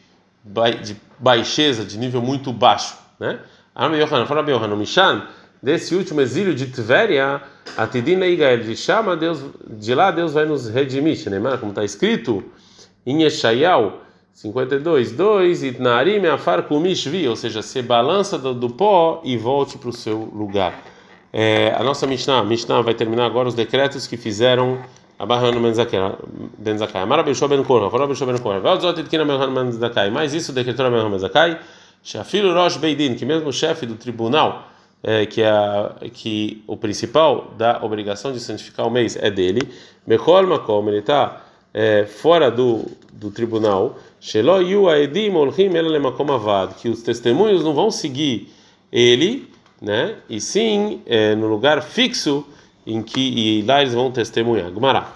de 0.84 0.96
baixeza, 1.20 1.86
de 1.86 1.98
nível 1.98 2.22
muito 2.22 2.52
baixo, 2.52 2.98
né? 3.20 3.40
Ami 3.74 3.98
Yohanan, 3.98 4.76
Mishan, 4.78 5.28
desse 5.62 5.96
último 5.96 6.22
exílio 6.22 6.56
de 6.56 6.68
Tveria, 6.68 7.42
Atidin 7.76 8.16
Leigael, 8.16 8.60
de 8.60 8.76
chama 8.76 9.18
Deus, 9.18 9.44
de 9.68 9.94
lá 9.94 10.12
Deus 10.12 10.34
vai 10.34 10.46
nos 10.46 10.70
redimir, 10.70 11.30
né? 11.30 11.58
como 11.58 11.72
está 11.72 11.84
escrito 11.84 12.44
em 13.06 13.24
Yeshayal 13.24 14.02
52, 14.34 15.12
2, 15.12 15.64
Itnarim 15.64 16.26
Afar 16.28 16.64
Kumishvi, 16.64 17.28
ou 17.28 17.36
seja, 17.36 17.62
se 17.62 17.82
balança 17.82 18.38
do, 18.38 18.54
do 18.54 18.70
pó 18.70 19.22
e 19.24 19.38
volte 19.38 19.78
para 19.78 19.90
o 19.90 19.94
seu 19.94 20.18
lugar. 20.18 20.84
É, 21.34 21.74
a 21.78 21.84
nossa 21.84 22.08
Mishnah, 22.08 22.44
Mishnah 22.44 22.82
vai 22.82 22.94
terminar 22.94 23.26
agora 23.26 23.48
os 23.48 23.54
decretos 23.54 24.08
que 24.08 24.16
fizeram 24.16 24.80
Abarrano 25.18 25.62
Ben 25.62 25.74
Zakai. 26.78 27.02
Amara 27.02 27.24
Bishop 27.24 27.56
Ben 27.56 27.64
Korah, 27.64 27.90
Fala 27.90 28.08
Bishop 28.08 28.32
Ben 28.32 28.42
Korah. 28.42 28.60
Valzot 28.60 29.00
Itkina 29.00 29.26
Ben 29.26 29.72
Zakai. 29.72 30.10
Mas 30.10 30.34
isso 30.34 30.52
decretou 30.54 30.90
Ben 30.90 31.20
Zakai. 31.20 31.60
Shafilo 32.04 32.54
Rosh 32.54 32.78
Beidin, 32.78 33.16
que 33.16 33.26
mesmo 33.26 33.50
o 33.50 33.52
chefe 33.52 33.88
do 33.88 33.96
tribunal, 33.96 34.70
é, 35.02 35.26
que, 35.26 35.42
é, 35.42 36.10
que 36.14 36.64
o 36.68 36.78
principal 36.78 37.52
da 37.58 37.84
obrigação 37.84 38.32
de 38.32 38.40
santificar 38.40 38.86
o 38.86 38.92
mês 38.92 39.16
é 39.16 39.32
dele, 39.32 39.68
Mechol 40.06 40.46
Makom, 40.46 40.88
ele 40.88 41.00
está 41.00 41.42
é, 41.74 42.06
fora 42.06 42.52
do, 42.52 42.86
do 43.12 43.32
tribunal, 43.32 43.98
Shelo 44.20 44.62
Yu 44.62 44.88
Aedim 44.88 45.34
Olchim 45.34 45.76
Elelemakom 45.76 46.32
Avad, 46.32 46.76
que 46.76 46.90
os 46.90 47.02
testemunhos 47.02 47.64
não 47.64 47.74
vão 47.74 47.90
seguir 47.90 48.52
ele, 48.92 49.50
né, 49.82 50.16
e 50.30 50.40
sim 50.40 51.02
é, 51.06 51.36
no 51.36 51.48
lugar 51.48 51.82
fixo 51.82 52.46
em 52.86 53.02
que 53.02 53.20
e 53.20 53.62
lá 53.64 53.82
eles 53.82 53.94
vão 53.94 54.12
testemunhar. 54.12 54.70
Gumará. 54.72 55.08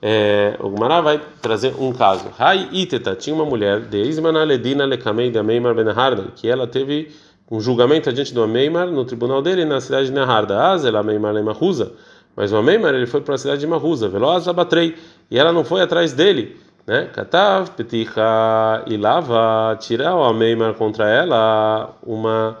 É, 0.00 0.56
o 0.60 0.68
Gumará 0.68 1.00
vai 1.00 1.20
trazer 1.40 1.74
um 1.78 1.92
caso. 1.92 2.28
Rai 2.36 2.68
Iteta 2.72 3.14
tinha 3.14 3.34
uma 3.34 3.44
mulher 3.44 3.80
de 3.80 4.02
Ledina 4.02 4.84
Lekamei 4.84 5.30
da 5.30 5.42
Meimar 5.42 5.74
Ben 5.74 5.88
Harda, 5.88 6.28
que 6.34 6.48
ela 6.48 6.66
teve 6.66 7.10
um 7.50 7.60
julgamento 7.60 8.12
diante 8.12 8.34
do 8.34 8.42
Ameimar 8.42 8.88
no 8.88 9.04
tribunal 9.04 9.40
dele 9.40 9.64
na 9.64 9.80
cidade 9.80 10.06
de 10.06 10.12
Neharda. 10.12 10.60
Azela 10.60 11.02
Meimar 11.02 11.32
Lemahuza. 11.32 11.92
Mas 12.34 12.52
o 12.52 12.56
Ameimar 12.56 12.94
ele 12.94 13.06
foi 13.06 13.20
para 13.20 13.36
a 13.36 13.38
cidade 13.38 13.60
de 13.60 13.66
Mahuza. 13.66 14.08
Veloz 14.08 14.46
Abatrei. 14.46 14.94
E 15.30 15.38
ela 15.38 15.52
não 15.52 15.64
foi 15.64 15.80
atrás 15.80 16.12
dele. 16.12 16.56
Né? 16.86 17.08
Katav, 17.12 17.70
Peticha 17.70 18.84
e 18.86 18.96
Lava, 18.96 19.76
tirar 19.80 20.14
o 20.14 20.22
Ameimar 20.22 20.74
contra 20.74 21.08
ela 21.08 21.96
uma, 22.02 22.58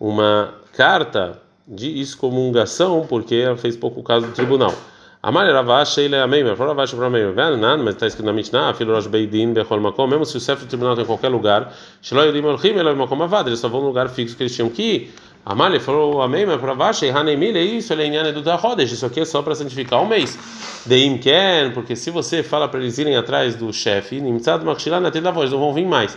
uma 0.00 0.54
carta 0.74 1.42
de 1.66 2.00
excomungação, 2.00 3.06
porque 3.08 3.34
ela 3.34 3.56
fez 3.56 3.76
pouco 3.76 4.02
caso 4.02 4.26
do 4.26 4.32
tribunal. 4.32 4.74
Amar 5.22 5.50
Ravash, 5.52 5.98
ele 5.98 6.14
é 6.14 6.20
a 6.20 6.26
Meimer, 6.26 6.54
fala 6.54 6.70
Ravash 6.70 6.94
para 6.94 7.10
Meimer, 7.10 7.34
mas 7.78 7.94
está 7.94 8.06
escrito 8.06 8.26
na 8.26 8.32
Mishnah, 8.32 8.72
filho 8.74 8.94
Rosh 8.94 9.08
Beidin, 9.08 9.52
Bechol 9.52 9.80
Makom, 9.80 10.06
mesmo 10.06 10.24
se 10.24 10.36
o 10.36 10.40
chefe 10.40 10.66
do 10.66 10.68
tribunal 10.68 10.92
está 10.92 11.02
em 11.02 11.06
qualquer 11.06 11.28
lugar, 11.28 11.74
Shelo 12.00 12.22
Yodim 12.22 12.46
Olchim, 12.46 12.76
Eloi 12.76 12.94
Makom 12.94 13.20
Avad, 13.20 13.48
eles 13.48 13.58
só 13.58 13.68
vão 13.68 13.80
no 13.80 13.88
lugar 13.88 14.08
fixo 14.08 14.36
que 14.36 14.44
eles 14.44 14.54
tinham 14.54 14.70
que 14.70 14.82
ir. 14.82 15.14
Amar, 15.44 15.70
ele 15.70 15.80
falou 15.80 16.22
a 16.22 16.28
Meimer, 16.28 16.58
para 16.58 16.68
Ravash, 16.68 17.02
Hanemil, 17.04 17.56
é 17.56 17.60
isso, 17.60 17.92
ele 17.92 18.04
é 18.04 18.06
Inyan 18.06 18.28
Edu 18.28 18.42
Rodesh, 18.56 18.92
isso 18.92 19.04
aqui 19.04 19.18
é 19.18 19.24
só 19.24 19.42
para 19.42 19.56
santificar 19.56 20.00
o 20.00 20.06
mês. 20.06 20.38
Deim 20.86 21.18
Ken, 21.18 21.72
porque 21.74 21.96
se 21.96 22.12
você 22.12 22.44
fala 22.44 22.68
para 22.68 22.78
eles 22.78 22.96
irem 22.98 23.16
atrás 23.16 23.56
do 23.56 23.72
chefe, 23.72 24.20
Nimtzad 24.20 24.64
Machshilá, 24.64 25.00
na 25.00 25.10
da 25.10 25.30
voz, 25.32 25.50
não 25.50 25.58
vão 25.58 25.74
vir 25.74 25.86
mais. 25.86 26.16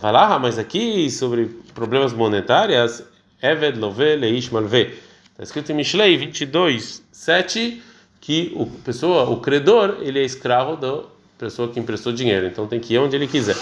Falar, 0.00 0.34
ah, 0.34 0.38
mas 0.38 0.58
aqui 0.58 1.10
sobre 1.10 1.46
problemas 1.74 2.14
monetários, 2.14 3.02
Eved 3.42 3.78
Love 3.78 4.16
Leish 4.16 4.50
Malve. 4.50 4.94
Está 5.32 5.42
escrito 5.42 5.70
em 5.72 5.74
Mishlei 5.74 6.16
22, 6.16 7.02
7 7.12 7.82
que 8.20 8.52
o 8.56 8.66
pessoa, 8.66 9.28
o 9.30 9.40
credor, 9.40 9.98
ele 10.00 10.18
é 10.18 10.24
escravo 10.24 10.76
da 10.76 11.04
pessoa 11.38 11.68
que 11.68 11.78
emprestou 11.78 12.12
dinheiro, 12.12 12.46
então 12.46 12.66
tem 12.66 12.80
que 12.80 12.94
ir 12.94 12.98
onde 12.98 13.14
ele 13.14 13.26
quiser. 13.26 13.56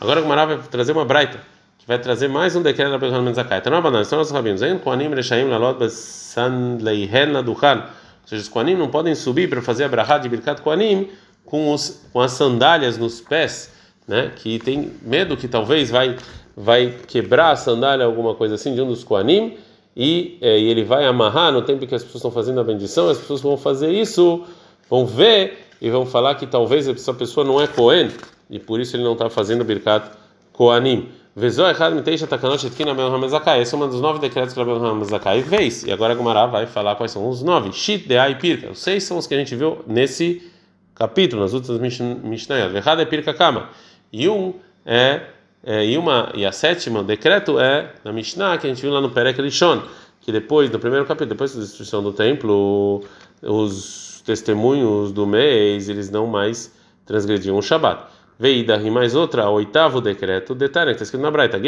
Agora 0.00 0.22
o 0.22 0.28
Mará 0.28 0.44
vai 0.44 0.58
trazer 0.58 0.92
uma 0.92 1.04
braita, 1.04 1.40
que 1.78 1.86
vai 1.86 1.98
trazer 1.98 2.28
mais 2.28 2.54
um 2.54 2.62
decreto 2.62 2.92
da 2.92 2.98
pessoa 2.98 3.20
Menzakai. 3.22 3.58
Então, 3.58 3.80
não 3.80 4.04
são 4.04 4.20
os 4.20 4.30
rabinos. 4.30 4.62
Em 4.62 4.78
Koanim 4.78 5.08
Reshaim 5.08 5.48
Lalot 5.48 5.78
Besan 5.78 6.78
Leihen 6.80 7.42
Duhan. 7.42 7.78
Ou 7.78 8.28
seja, 8.28 8.42
os 8.42 8.48
Koanim 8.48 8.74
não 8.74 8.88
podem 8.88 9.14
subir 9.14 9.48
para 9.48 9.60
fazer 9.60 9.84
a 9.84 9.88
brahá 9.88 10.18
de 10.18 10.28
Birkat 10.28 10.62
Koanim 10.62 11.10
com, 11.44 11.72
os, 11.72 12.06
com 12.12 12.20
as 12.20 12.32
sandálias 12.32 12.96
nos 12.96 13.20
pés, 13.20 13.70
né? 14.06 14.32
Que 14.36 14.58
tem 14.58 14.92
medo 15.02 15.36
que 15.36 15.48
talvez 15.48 15.90
vai 15.90 16.16
vai 16.56 16.94
quebrar 17.08 17.50
a 17.50 17.56
sandália, 17.56 18.06
alguma 18.06 18.34
coisa 18.34 18.54
assim, 18.54 18.74
de 18.74 18.80
um 18.80 18.86
dos 18.86 19.02
Koanim 19.02 19.56
e, 19.96 20.38
é, 20.40 20.58
e, 20.58 20.68
ele 20.68 20.84
vai 20.84 21.04
amarrar 21.04 21.52
no 21.52 21.62
tempo 21.62 21.86
que 21.86 21.94
as 21.94 22.02
pessoas 22.02 22.20
estão 22.20 22.30
fazendo 22.30 22.60
a 22.60 22.64
bendição, 22.64 23.08
as 23.08 23.18
pessoas 23.18 23.40
vão 23.40 23.56
fazer 23.56 23.90
isso, 23.90 24.44
vão 24.88 25.06
ver 25.06 25.66
e 25.80 25.90
vão 25.90 26.06
falar 26.06 26.36
que 26.36 26.46
talvez 26.46 26.88
essa 26.88 27.12
pessoa 27.12 27.44
não 27.44 27.60
é 27.60 27.66
Cohen 27.66 28.10
e 28.48 28.58
por 28.58 28.80
isso 28.80 28.96
ele 28.96 29.04
não 29.04 29.12
está 29.12 29.28
fazendo 29.28 29.64
Birkat 29.64 30.10
Koanim. 30.52 31.08
Esse 31.36 31.60
é 31.60 33.76
um 33.76 33.88
dos 33.88 34.00
nove 34.00 34.20
decretos 34.20 34.54
que 34.54 34.60
Rabbi 34.60 34.86
Hamazakai 34.86 35.42
fez. 35.42 35.82
E 35.82 35.90
agora 35.90 36.14
a 36.14 36.46
vai 36.46 36.66
falar 36.66 36.94
quais 36.94 37.10
são 37.10 37.28
os 37.28 37.42
nove. 37.42 37.72
Shit, 37.72 38.06
de 38.06 38.14
e 38.14 38.34
Pirka. 38.36 38.70
Os 38.70 38.78
seis 38.78 39.02
são 39.02 39.18
os 39.18 39.26
que 39.26 39.34
a 39.34 39.38
gente 39.38 39.56
viu 39.56 39.78
nesse 39.84 40.48
capítulo, 40.94 41.42
nas 41.42 41.52
outras 41.52 41.80
Mishnayot. 41.80 42.72
Vechad 42.72 43.00
é 43.00 43.04
Pirka 43.04 43.34
Kama. 43.34 43.68
E 44.14 44.28
um 44.28 44.54
é 44.86 45.22
é, 45.66 45.84
e 45.84 45.98
uma 45.98 46.30
e 46.34 46.46
a 46.46 46.52
sétima 46.52 47.00
o 47.00 47.02
decreto 47.02 47.58
é 47.58 47.94
na 48.04 48.12
Mishnah 48.12 48.58
que 48.58 48.66
a 48.66 48.70
gente 48.70 48.80
viu 48.80 48.92
lá 48.92 49.00
no 49.00 49.10
Perek 49.10 49.42
Rishon, 49.42 49.82
que 50.20 50.30
depois 50.30 50.70
no 50.70 50.78
primeiro 50.78 51.04
capítulo, 51.04 51.30
depois 51.30 51.52
da 51.52 51.60
destruição 51.60 52.00
do 52.00 52.12
templo, 52.12 53.02
os 53.42 54.22
testemunhos 54.24 55.10
do 55.10 55.26
mês 55.26 55.88
eles 55.88 56.10
não 56.10 56.28
mais 56.28 56.72
transgrediam 57.04 57.56
o 57.56 57.62
Shabat. 57.62 58.04
Veio 58.38 58.64
e 58.64 58.90
mais 58.90 59.16
outra, 59.16 59.48
oitavo 59.48 60.00
decreto, 60.00 60.54
detalhe, 60.54 60.90
que 60.90 61.02
está 61.02 61.04
escrito 61.04 61.22
na 61.22 61.30
Braita, 61.30 61.58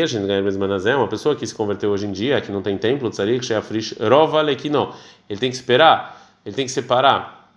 uma 0.96 1.08
pessoa 1.08 1.34
que 1.34 1.46
se 1.46 1.54
converteu 1.54 1.90
hoje 1.90 2.06
em 2.06 2.12
dia, 2.12 2.40
que 2.40 2.52
não 2.52 2.60
tem 2.60 2.76
templo, 2.76 3.10
rova 4.08 4.42
lekino. 4.42 4.92
Ele 5.28 5.38
tem 5.38 5.48
que 5.48 5.56
esperar, 5.56 6.36
ele 6.44 6.54
tem 6.54 6.66
que 6.66 6.72
separar 6.72 7.50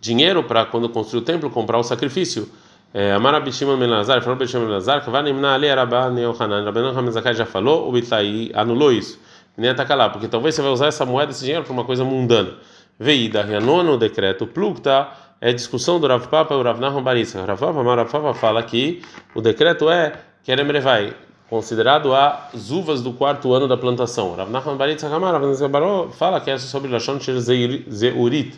dinheiro 0.00 0.44
para 0.44 0.64
quando 0.66 0.88
construir 0.88 1.22
o 1.22 1.24
templo 1.24 1.50
comprar 1.50 1.78
o 1.78 1.82
sacrifício. 1.82 2.48
É, 2.94 3.12
Amar 3.12 3.34
Abishimon 3.34 3.76
Ben 3.78 3.88
Lazar, 3.88 4.20
falou 4.22 4.36
Abishimon 4.36 4.64
Ben 4.64 4.72
Lazar, 4.72 5.04
que 5.04 5.10
vai 5.10 5.22
nimnar 5.22 5.54
ali 5.54 5.68
Arabá 5.68 6.08
Neohanan, 6.10 6.64
Rabbeinu 6.64 6.88
Hamazakai 6.88 7.34
já 7.34 7.44
falou, 7.44 7.88
o 7.88 7.92
Bitai 7.92 8.50
anulou 8.54 8.92
isso. 8.92 9.18
Nem 9.56 9.70
atacar 9.70 9.96
lá, 9.96 10.08
porque 10.08 10.28
talvez 10.28 10.54
você 10.54 10.62
vai 10.62 10.70
usar 10.70 10.86
essa 10.86 11.04
moeda, 11.04 11.30
esse 11.30 11.44
dinheiro 11.44 11.64
para 11.64 11.72
uma 11.72 11.84
coisa 11.84 12.04
mundana. 12.04 12.54
Veida, 12.98 13.42
Rianon, 13.42 13.94
o 13.94 13.98
decreto 13.98 14.46
Plukta, 14.46 15.08
é 15.40 15.52
discussão 15.52 16.00
do 16.00 16.06
Rav 16.06 16.26
Papa 16.28 16.54
e 16.54 16.56
o 16.56 16.62
Rav 16.62 16.80
Nahum 16.80 17.02
Barissa. 17.02 17.44
Rav 17.44 17.58
Papa, 17.58 17.82
Rav 17.82 18.10
Papa 18.10 18.34
fala 18.34 18.62
que 18.62 19.02
o 19.34 19.40
decreto 19.40 19.90
é 19.90 20.12
Kerem 20.44 20.66
Revai, 20.66 21.14
considerado 21.50 22.14
as 22.14 22.70
uvas 22.70 23.02
do 23.02 23.12
quarto 23.12 23.52
ano 23.52 23.68
da 23.68 23.76
plantação. 23.76 24.34
Rav 24.34 24.50
Rav 24.50 24.78
Nachman 24.78 26.10
fala 26.12 26.40
que 26.40 26.50
é 26.50 26.58
sobre 26.58 26.90
Lashon 26.90 27.18
Zeurit, 27.20 28.54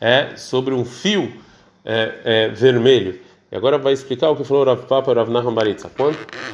é 0.00 0.36
sobre 0.36 0.74
um 0.74 0.84
fio 0.84 1.32
é, 1.84 2.14
é, 2.24 2.48
vermelho. 2.48 3.20
E 3.54 3.56
agora 3.56 3.78
vai 3.78 3.92
explicar 3.92 4.30
o 4.30 4.36
que 4.36 4.42
falou 4.42 4.64
Rav 4.64 4.82
Papa 4.82 5.12
e 5.12 5.14
Rav 5.14 5.30
Nachman 5.30 5.54
Baritza. 5.54 5.88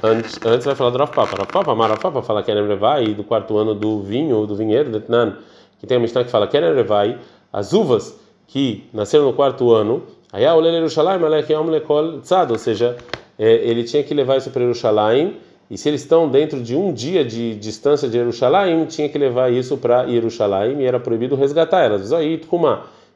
Antes, 0.02 0.38
antes 0.44 0.66
vai 0.66 0.74
falar 0.74 0.90
do 0.90 0.98
Rav 0.98 1.10
Papa. 1.10 1.34
Rav 1.34 1.50
Papa, 1.50 1.72
Rav 1.74 1.98
Papa 1.98 2.20
fala 2.20 2.42
que 2.42 2.50
é 2.50 3.14
do 3.14 3.24
quarto 3.24 3.56
ano 3.56 3.74
do 3.74 4.02
vinho, 4.02 4.46
do 4.46 4.54
vinhedo, 4.54 4.90
do 4.90 5.00
Tnan, 5.00 5.38
que 5.78 5.86
tem 5.86 5.96
uma 5.96 6.04
história 6.04 6.26
que 6.26 6.30
fala 6.30 6.46
que 6.46 6.58
é 6.58 6.74
Revai, 6.74 7.18
as 7.50 7.72
uvas 7.72 8.20
que 8.46 8.86
nasceram 8.92 9.24
no 9.24 9.32
quarto 9.32 9.72
ano, 9.72 10.02
aí 10.30 10.44
a 10.44 10.54
Olele 10.54 10.76
Yerushalayim, 10.76 11.24
Alech 11.24 11.50
Yom 11.50 11.70
Lekol 11.70 12.20
Tzad, 12.20 12.50
ou 12.50 12.58
seja, 12.58 12.98
é, 13.38 13.50
ele 13.50 13.82
tinha 13.84 14.02
que 14.02 14.12
levar 14.12 14.36
isso 14.36 14.50
para 14.50 14.60
Yerushalayim 14.60 15.38
e 15.70 15.78
se 15.78 15.88
eles 15.88 16.02
estão 16.02 16.28
dentro 16.28 16.60
de 16.60 16.76
um 16.76 16.92
dia 16.92 17.24
de 17.24 17.54
distância 17.54 18.08
de 18.08 18.18
Jerusalém, 18.18 18.84
tinha 18.84 19.08
que 19.08 19.16
levar 19.16 19.50
isso 19.50 19.78
para 19.78 20.06
Jerusalém 20.06 20.82
e 20.82 20.84
era 20.84 21.00
proibido 21.00 21.34
resgatar 21.34 21.80
elas. 21.82 22.12
Aí, 22.12 22.42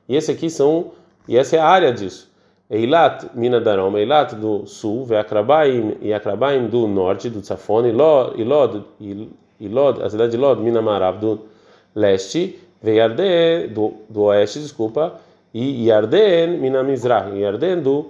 E 0.08 0.16
esse 0.16 0.30
aqui 0.30 0.48
são, 0.48 0.92
e 1.28 1.36
essa 1.36 1.56
é 1.56 1.58
a 1.58 1.66
área 1.66 1.92
disso. 1.92 2.32
Eilat, 2.70 3.34
Mina 3.34 3.60
Darom, 3.60 3.96
Eilat 3.96 4.34
do 4.34 4.66
sul, 4.66 5.04
Veakrabaim 5.04 5.96
e 6.00 6.12
Akrabaim 6.12 6.66
do 6.66 6.88
norte, 6.88 7.28
do 7.28 7.40
Tzafone, 7.40 7.90
Ilod, 7.90 8.84
Ilod, 9.60 10.02
a 10.02 10.08
cidade 10.08 10.32
de 10.32 10.36
Ilod, 10.38 10.60
Mina 10.60 10.80
Marav 10.80 11.18
do 11.18 11.40
leste, 11.94 12.58
Veiarden 12.82 13.68
do, 13.68 13.94
do 14.08 14.22
oeste, 14.22 14.60
desculpa, 14.60 15.20
e 15.52 15.86
Yarden, 15.86 16.58
Mina 16.58 16.82
Mizrah, 16.82 17.28
Yarden 17.28 17.80
do 17.80 18.06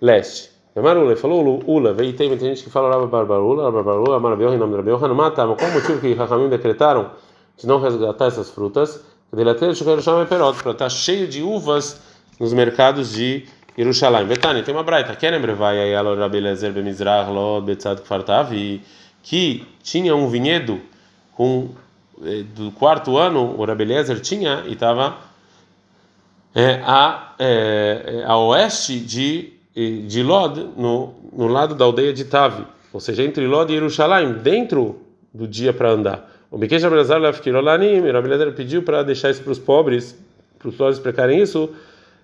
leste. 0.00 0.50
Amarula, 0.74 1.14
falou 1.16 1.60
Ula, 1.66 1.92
veio 1.92 2.14
tem 2.14 2.36
gente 2.38 2.64
que 2.64 2.70
fala 2.70 2.90
Rabba 2.90 3.06
Barbarula, 3.06 3.64
Rabba 3.64 3.82
Barbarula, 3.82 4.30
Rabi 4.30 4.44
Yohanan, 4.90 5.14
mata, 5.14 5.46
mas 5.46 5.58
qual 5.58 5.70
o 5.70 5.74
motivo 5.74 6.00
que 6.00 6.14
Rahamim 6.14 6.48
decretaram 6.48 7.10
de 7.58 7.66
não 7.66 7.78
resgatar 7.78 8.26
essas 8.26 8.50
frutas? 8.50 9.04
Para 9.30 9.52
estar 9.52 10.88
cheio 10.88 11.28
de 11.28 11.42
uvas 11.42 12.00
nos 12.40 12.52
mercados 12.52 13.12
de 13.12 13.44
Jerusalém. 13.76 14.26
Betânia, 14.26 14.62
tem 14.62 14.74
uma 14.74 14.82
braita, 14.82 15.14
querem 15.16 15.40
brevar 15.40 15.72
aí 15.72 15.90
ela 15.90 16.14
Rabi 16.16 16.40
Lezer 16.40 16.72
Bemizrach, 16.72 17.30
Lod, 17.30 17.66
Betzad 17.66 18.00
Kfartav, 18.00 18.52
que 19.22 19.66
tinha 19.82 20.14
um 20.14 20.28
vinhedo 20.28 20.80
com 21.32 21.70
do 22.54 22.70
quarto 22.72 23.16
ano, 23.16 23.58
o 23.58 23.64
Rabi 23.64 23.84
Lezer 23.84 24.20
tinha 24.20 24.62
e 24.66 24.74
estava 24.74 25.16
é, 26.54 26.80
a, 26.84 27.34
é, 27.38 28.24
a 28.26 28.36
oeste 28.36 29.00
de 29.00 29.52
de 29.74 30.22
Lod 30.22 30.68
no, 30.76 31.14
no 31.32 31.46
lado 31.48 31.74
da 31.74 31.84
aldeia 31.84 32.12
de 32.12 32.24
Tavi, 32.24 32.64
ou 32.92 33.00
seja, 33.00 33.22
entre 33.22 33.46
Lod 33.46 33.70
e 33.70 33.74
Jerusalém, 33.74 34.34
dentro 34.34 35.00
do 35.32 35.48
dia 35.48 35.72
para 35.72 35.90
andar. 35.90 36.30
O 36.50 36.58
Mikesh 36.58 36.84
Abelazar 36.84 37.18
Lafkirolanim, 37.18 38.06
Rabelezer 38.10 38.52
pediu 38.52 38.82
para 38.82 39.02
deixar 39.02 39.30
isso 39.30 39.42
para 39.42 39.52
os 39.52 39.58
pobres, 39.58 40.14
para 40.58 40.68
os 40.68 40.76
pobres 40.76 40.98
precarem 40.98 41.40
isso, 41.40 41.70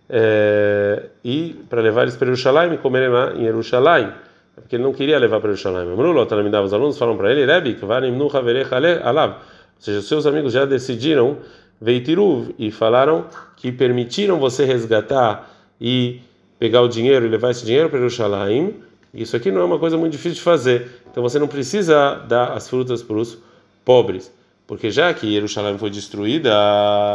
é, 0.09 1.05
e 1.25 1.57
para 1.69 1.81
levar 1.81 2.03
eles 2.03 2.17
para 2.17 2.27
Jerusalém 2.27 2.75
e 2.75 2.79
comerem 2.79 3.09
lá 3.09 3.35
em 3.35 3.45
Jerusalém, 3.45 4.12
porque 4.55 4.77
ele 4.77 4.83
não 4.83 4.93
queria 4.93 5.19
levar 5.19 5.41
para 5.41 5.53
Jerusalém. 5.53 5.92
Amrulot, 5.92 6.33
os 6.64 6.73
alunos 6.73 6.99
falam 6.99 7.16
para 7.16 7.31
ele, 7.31 7.44
Rebi, 7.44 7.75
Kvarim 7.75 8.12
Nuha 8.12 8.40
Alav, 9.05 9.33
ou 9.33 9.37
seja, 9.79 10.03
seus 10.03 10.27
amigos 10.27 10.53
já 10.53 10.64
decidiram, 10.64 11.38
Veitiruv, 11.81 12.55
e 12.59 12.71
falaram 12.71 13.27
que 13.57 13.71
permitiram 13.71 14.38
você 14.38 14.64
resgatar 14.64 15.49
e 15.81 16.21
pegar 16.59 16.83
o 16.83 16.88
dinheiro 16.88 17.25
e 17.25 17.29
levar 17.29 17.53
esse 17.53 17.64
dinheiro 17.64 17.88
para 17.88 17.99
Jerusalém, 17.99 18.75
isso 19.14 19.37
aqui 19.37 19.51
não 19.51 19.61
é 19.61 19.64
uma 19.64 19.79
coisa 19.79 19.97
muito 19.97 20.12
difícil 20.12 20.37
de 20.37 20.42
fazer. 20.42 21.03
Então 21.11 21.23
você 21.23 21.38
não 21.38 21.49
precisa 21.49 22.16
dar 22.29 22.53
as 22.53 22.68
frutas 22.68 23.03
para 23.03 23.16
os 23.16 23.38
pobres, 23.85 24.33
porque 24.66 24.90
já 24.90 25.12
que 25.14 25.33
Jerusalém 25.33 25.79
foi 25.79 25.90
destruída, 25.90 26.51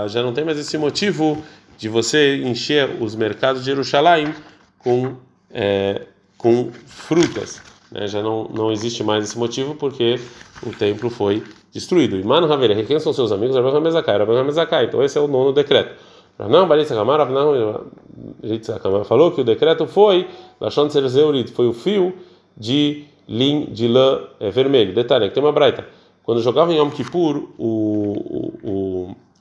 já 0.08 0.24
não 0.24 0.34
tem 0.34 0.44
mais 0.44 0.58
esse 0.58 0.78
motivo 0.78 1.44
de 1.78 1.90
você 1.90 2.38
encher 2.38 3.02
os 3.02 3.16
mercados 3.16 3.62
de 3.62 3.68
Jerusalém 3.68 4.34
com 4.80 5.16
é, 5.52 6.04
com 6.38 6.72
frutas. 6.86 7.62
Né? 7.92 8.08
Já 8.08 8.22
não 8.22 8.46
não 8.46 8.72
existe 8.72 9.04
mais 9.04 9.24
esse 9.26 9.38
motivo 9.38 9.76
porque 9.76 10.20
o 10.66 10.72
templo 10.72 11.10
foi 11.10 11.44
destruído. 11.72 12.18
E 12.18 12.24
Mano 12.24 12.52
Haver, 12.52 12.86
quem 12.86 13.00
são 13.00 13.14
seus 13.14 13.32
amigos? 13.32 13.56
Abraham 13.56 13.82
Mezakai, 13.82 14.16
Abraham 14.22 14.44
Mezakai. 14.44 14.86
Então 14.86 15.04
esse 15.04 15.18
é 15.18 15.22
o 15.22 15.28
nono 15.28 15.52
decreto. 15.52 15.96
Não, 16.38 16.68
Baritza 16.68 16.96
Kamar, 16.96 17.28
Baritza 18.42 18.80
falou 19.06 19.32
que 19.32 19.42
o 19.42 19.44
decreto 19.44 19.86
foi 19.86 20.28
Lashon 20.60 20.90
Serzeurit, 20.90 21.52
foi 21.52 21.68
o 21.68 21.74
fio 21.74 22.14
de 22.58 23.06
lin, 23.28 23.66
de 23.66 23.88
lã 23.88 24.22
é, 24.40 24.50
vermelho. 24.50 24.94
Detalhe, 24.94 25.30
tem 25.30 25.44
uma 25.44 25.52
braita. 25.52 25.86
Quando 26.24 26.42
jogavam 26.42 26.74
em 26.74 26.78
Yom 26.78 26.90
Kippur 26.90 27.50
o, 27.58 27.68
o, 27.68 28.54
o, 28.64 28.72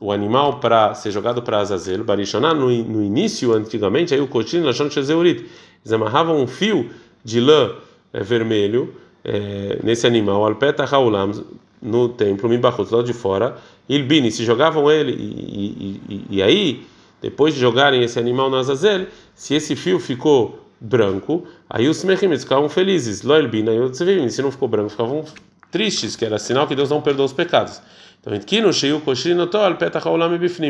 o 0.03 0.11
animal 0.11 0.59
para 0.59 0.95
ser 0.95 1.13
jogado 1.13 1.41
para 1.43 1.61
Azazel, 1.61 2.03
Barishoná, 2.03 2.53
no, 2.53 2.69
no 2.69 3.05
início, 3.05 3.53
antigamente, 3.53 4.13
aí 4.13 4.21
o 4.21 4.27
cotinho 4.27 4.65
Lashon 4.65 4.91
Serzeurit, 4.91 5.47
eles 5.85 5.93
amarravam 5.93 6.43
um 6.43 6.47
fio 6.49 6.91
de 7.25 7.41
lã 7.41 7.71
é, 8.13 8.21
vermelho 8.21 8.93
é, 9.25 9.79
nesse 9.81 10.05
animal, 10.05 10.45
Alpeta 10.45 10.85
Haulam, 10.85 11.45
no 11.81 12.09
templo, 12.09 12.49
Mimbachut, 12.49 12.93
lá 12.93 13.01
de 13.01 13.13
fora, 13.13 13.57
Ilbini, 13.89 14.33
se 14.33 14.45
jogavam 14.45 14.91
ele, 14.91 15.13
e, 15.13 16.01
e, 16.09 16.15
e, 16.15 16.27
e, 16.31 16.43
aí, 16.43 16.85
depois 17.21 17.55
de 17.55 17.61
jogarem 17.61 18.03
esse 18.03 18.19
animal 18.19 18.51
no 18.51 18.57
Azazel, 18.57 19.07
se 19.37 19.55
esse 19.55 19.77
fio 19.77 20.01
ficou 20.01 20.67
branco, 20.81 21.47
aí 21.71 21.89
os 21.89 22.03
Mechimites 22.03 22.43
ficavam 22.43 22.69
felizes, 22.69 23.23
Loilbina 23.23 23.73
e 23.73 23.79
outros 23.79 23.99
se 24.35 24.43
não 24.43 24.51
ficou 24.51 24.67
branco, 24.67 24.91
ficavam 24.91 25.25
tristes, 25.73 26.15
que 26.15 26.25
era 26.25 26.39
sinal 26.39 26.69
que 26.69 26.77
Deus 26.77 26.91
não 26.91 27.01
perdoa 27.01 27.27
os 27.27 27.33
pecados. 27.33 27.83
Então, 28.21 28.33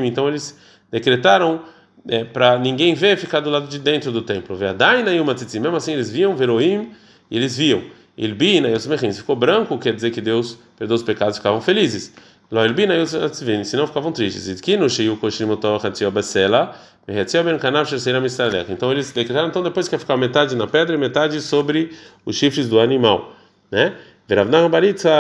então 0.06 0.28
eles 0.28 0.58
decretaram 0.90 1.60
é, 2.08 2.24
para 2.24 2.58
ninguém 2.58 2.94
ver 2.94 3.18
ficar 3.18 3.40
do 3.40 3.50
lado 3.50 3.66
de 3.66 3.78
dentro 3.78 4.10
do 4.10 4.22
templo. 4.22 4.56
Mesmo 4.56 5.76
assim, 5.76 5.92
eles 5.92 6.08
viam 6.08 6.34
Veroim 6.34 6.92
e 7.30 7.36
eles 7.36 7.54
viam. 7.54 7.82
Ilbina 8.16 8.68
e 8.68 8.72
os 8.74 8.86
Mechim, 8.86 9.10
se 9.10 9.18
ficou 9.18 9.36
branco, 9.36 9.78
quer 9.78 9.94
dizer 9.94 10.10
que 10.10 10.20
Deus 10.20 10.58
perdoa 10.78 10.96
os 10.96 11.02
pecados, 11.02 11.36
ficavam 11.38 11.60
felizes. 11.60 12.12
Loilbina 12.50 12.94
e 12.94 13.00
os 13.00 13.14
Atzvin, 13.14 13.64
se 13.64 13.76
não 13.76 13.86
ficavam 13.86 14.12
tristes. 14.12 14.46
Itkinu 14.46 14.88
sheiu 14.88 15.16
koshimoto 15.16 15.80
hatzio 15.82 16.10
basela, 16.10 16.76
vehatzio 17.06 17.42
ben 17.42 17.58
kanav 17.58 17.88
sherseira 17.88 18.20
mistalech. 18.20 18.70
Então 18.70 18.92
eles 18.92 19.10
decretaram, 19.10 19.48
então 19.48 19.62
depois 19.62 19.88
que 19.88 19.96
ficar 19.96 20.18
metade 20.18 20.54
na 20.54 20.66
pedra 20.66 20.94
e 20.94 20.98
metade 20.98 21.40
sobre 21.40 21.92
os 22.26 22.36
chifres 22.36 22.68
do 22.68 22.78
animal, 22.78 23.34
né? 23.70 23.94
Veravnah 24.28 24.68
baritza, 24.68 25.10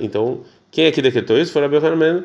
então 0.00 0.40
quem 0.70 0.86
é 0.86 0.90
que 0.90 1.02
decretou 1.02 1.38
isso? 1.38 1.52
Foi 1.52 1.62
Rabi 1.62 1.76
Hanan 1.76 2.24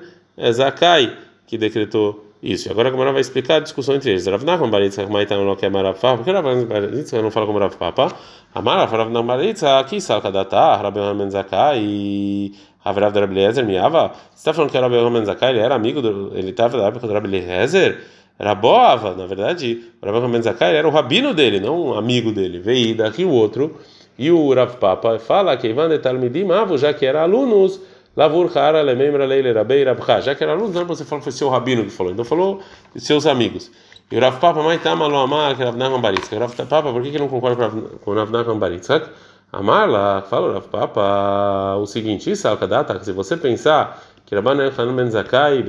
Zakai 0.51 1.17
que 1.45 1.57
decretou 1.57 2.27
isso. 2.41 2.69
Agora 2.71 2.89
a 2.89 2.91
Gamara 2.91 3.11
vai 3.11 3.21
explicar 3.21 3.55
a 3.55 3.59
discussão 3.59 3.95
entre 3.95 4.11
eles. 4.11 4.27
Rav 4.27 4.43
Nachman 4.43 4.69
Baritza, 4.69 5.03
como 5.03 5.19
então 5.19 5.43
não 5.43 5.55
quer 5.55 5.71
Marav 5.71 5.99
Papa? 5.99 6.17
Por 6.17 6.25
que 6.25 6.31
Rav 6.31 6.65
Baritza 6.65 7.21
não 7.21 7.31
fala 7.31 7.45
como 7.45 7.59
Rav 7.59 7.75
Papa? 7.75 8.15
Amarav 8.53 8.91
Rav 8.91 9.09
Nachman 9.09 9.25
Baritza, 9.25 9.79
aqui 9.79 9.99
salka 9.99 10.31
data, 10.31 10.75
Rabi 10.75 10.99
Hanan 10.99 11.29
Zakai 11.29 11.79
e 11.81 12.51
Havrav 12.83 13.11
da 13.11 13.21
Rabeliezer 13.21 13.65
Miava. 13.65 14.11
Você 14.31 14.37
está 14.37 14.53
falando 14.53 14.71
que 14.71 14.77
Rabi 14.77 14.97
Hanan 14.97 15.25
Zakai 15.25 15.51
ele 15.51 15.59
era 15.59 15.75
amigo, 15.75 16.01
do, 16.01 16.31
ele 16.35 16.51
estava 16.51 16.77
na 16.77 16.87
época 16.87 17.07
do 17.07 17.13
Rabeliezer? 17.13 17.99
Era 18.39 18.53
boava, 18.53 19.15
na 19.15 19.25
verdade, 19.25 19.83
o 19.99 20.05
Rabi 20.05 20.17
Hanan 20.19 20.41
Zakai 20.41 20.75
era 20.75 20.87
o 20.87 20.91
rabino 20.91 21.33
dele, 21.33 21.59
não 21.59 21.87
um 21.87 21.93
amigo 21.95 22.31
dele. 22.31 22.59
Veio 22.59 22.95
daqui 22.95 23.25
o 23.25 23.31
outro, 23.31 23.77
e 24.17 24.31
o 24.31 24.53
Rav 24.53 24.77
Papa 24.77 25.19
fala 25.19 25.55
que 25.57 25.67
Ivan 25.67 25.89
de 25.89 25.99
Talmidim, 25.99 26.47
já 26.77 26.93
que 26.93 27.05
era 27.05 27.21
alunos, 27.21 27.79
Lavur 28.15 28.49
Hara 28.57 28.81
Lemembra 28.81 29.25
Leile 29.25 29.51
Rabei 29.51 29.83
Rabcha. 29.83 30.21
Já 30.21 30.35
que 30.35 30.43
era 30.43 30.53
aluno, 30.53 30.73
não 30.73 30.85
você 30.85 31.05
falou 31.05 31.23
foi 31.23 31.31
seu 31.31 31.49
rabino 31.49 31.83
que 31.83 31.91
falou. 31.91 32.11
Então 32.11 32.25
falou 32.25 32.61
seus 32.95 33.27
amigos. 33.27 33.69
E 34.11 34.17
o 34.17 34.19
Rav 34.19 34.39
Papa, 34.39 34.63
mas 34.63 34.81
tá 34.81 34.95
malo 34.95 35.17
amar 35.17 35.55
que 35.55 35.63
Rav 35.63 35.77
Nachman 35.77 36.01
Baritzak. 36.01 36.35
Rav 36.35 36.55
Papa, 36.67 36.91
por 36.91 37.03
que 37.03 37.11
que 37.11 37.19
não 37.19 37.27
concorda 37.27 37.69
com 38.03 38.11
o 38.11 38.15
Rav 38.15 38.31
Nachman 38.31 38.57
Baritzak? 38.57 39.07
Amar 39.51 39.87
lá, 39.87 40.23
fala 40.23 40.47
o 40.49 40.53
Rav 40.53 40.67
Papa 40.67 41.75
o 41.77 41.85
seguinte: 41.85 42.31
isso 42.31 42.47
é 42.47 43.03
se 43.03 43.11
você 43.11 43.37
pensar 43.37 44.01
que 44.25 44.35
Rabban 44.35 44.57
Hanan 44.77 44.95
Ben 44.95 45.09
Zakai, 45.09 45.63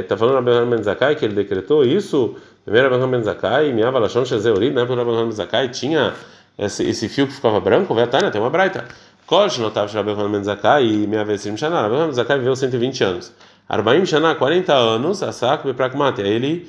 está 0.00 0.16
falando 0.16 0.36
Rabban 0.36 0.58
Hanan 0.58 0.70
Ben 0.70 0.82
Zakai 0.82 1.16
que 1.16 1.24
ele 1.24 1.34
decretou 1.34 1.84
isso, 1.84 2.36
primeiro 2.64 2.88
Rabban 2.88 3.02
Hanan 3.02 3.10
Ben 3.10 3.22
Zakai, 3.24 3.72
Miava 3.72 3.98
Lashon 3.98 4.24
Shezeurid, 4.24 4.74
né? 4.74 4.84
Porque 4.84 5.00
Rabban 5.00 5.14
Hanan 5.14 5.28
Ben 5.28 5.32
Zakai 5.32 5.68
tinha 5.70 6.14
esse, 6.58 6.82
esse 6.82 7.08
fio 7.08 7.26
que 7.26 7.32
ficava 7.32 7.60
branco, 7.60 7.94
Vetana, 7.94 8.30
tem 8.30 8.40
uma 8.40 8.50
braita. 8.50 8.84
Kol 9.26 9.46
notav 9.58 9.92
Rabbi 9.92 10.10
Hanan 10.10 10.42
Zakai 10.42 10.84
e 10.84 11.06
minha 11.06 11.24
vez 11.24 11.42
Shana. 11.42 11.82
Rabbi 11.82 11.94
Hanan 11.94 12.12
Zakai 12.12 12.38
viveu 12.38 12.56
120 12.56 13.04
anos. 13.04 13.32
Arbaim 13.68 14.04
Shana, 14.04 14.34
40 14.34 14.74
anos, 14.74 15.22
Asak 15.22 15.64
Beprakmate. 15.64 16.22
Ele 16.22 16.66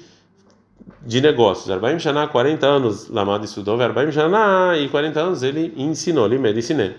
de 1.06 1.21
negócios. 1.21 1.71
Arbaim 1.71 1.97
Shana, 1.97 2.28
40 2.28 2.67
anos, 2.67 3.10
Lamad 3.10 3.43
estudou, 3.43 3.82
Arbaim 3.82 4.12
Shana, 4.12 4.78
e 4.78 4.89
40 4.89 5.19
anos 5.19 5.43
ele 5.43 5.73
ensinou, 5.78 6.25
ele 6.25 6.60
ensinei. 6.60 6.95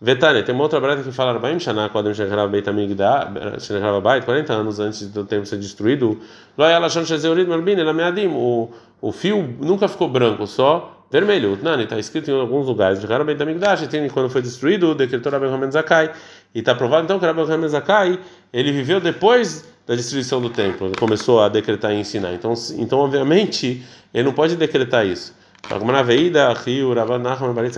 Vetane, 0.00 0.42
tem 0.42 0.54
uma 0.54 0.64
outra 0.64 0.78
breta 0.78 1.02
que 1.02 1.12
fala 1.12 1.30
Arbaim 1.30 1.58
Shana, 1.58 1.88
quando 1.88 2.12
Shekharav 2.14 2.50
Beit 2.50 2.68
Amigdá, 2.68 3.32
Shekharav 3.58 4.02
Beit, 4.02 4.24
40 4.24 4.52
anos 4.52 4.80
antes 4.80 5.08
do 5.08 5.24
templo 5.24 5.46
ser 5.46 5.58
destruído, 5.58 6.20
Loyal 6.58 6.82
Hashem 6.82 7.06
Shezeurid 7.06 7.48
Malbin, 7.48 7.78
Elameadim, 7.78 8.28
o 8.28 9.12
fio 9.12 9.56
nunca 9.60 9.88
ficou 9.88 10.08
branco, 10.08 10.46
só 10.46 10.95
vermelho. 11.10 11.58
Nani 11.62 11.84
está 11.84 11.98
escrito 11.98 12.30
em 12.30 12.38
alguns 12.38 12.66
lugares. 12.66 13.00
De 13.00 13.06
Beit 13.06 13.42
Amigdash, 13.42 13.86
tem 13.88 14.08
quando 14.08 14.28
foi 14.28 14.42
destruído, 14.42 14.94
decretou 14.94 15.32
Rabbi 15.32 15.46
Hamed 15.46 15.72
Zakai. 15.72 16.12
E 16.54 16.60
está 16.60 16.74
provado 16.74 17.04
então 17.04 17.18
que 17.18 17.26
Rabbi 17.26 17.40
Hamed 17.40 17.68
Zakai 17.68 18.18
ele 18.52 18.72
viveu 18.72 19.00
depois 19.00 19.64
da 19.86 19.94
destruição 19.94 20.40
do 20.40 20.50
templo. 20.50 20.88
Ele 20.88 20.96
começou 20.96 21.40
a 21.40 21.48
decretar 21.48 21.92
e 21.92 22.00
ensinar. 22.00 22.32
Então, 22.32 22.52
então 22.76 22.98
obviamente, 22.98 23.84
ele 24.12 24.24
não 24.24 24.32
pode 24.32 24.56
decretar 24.56 25.06
isso. 25.06 25.34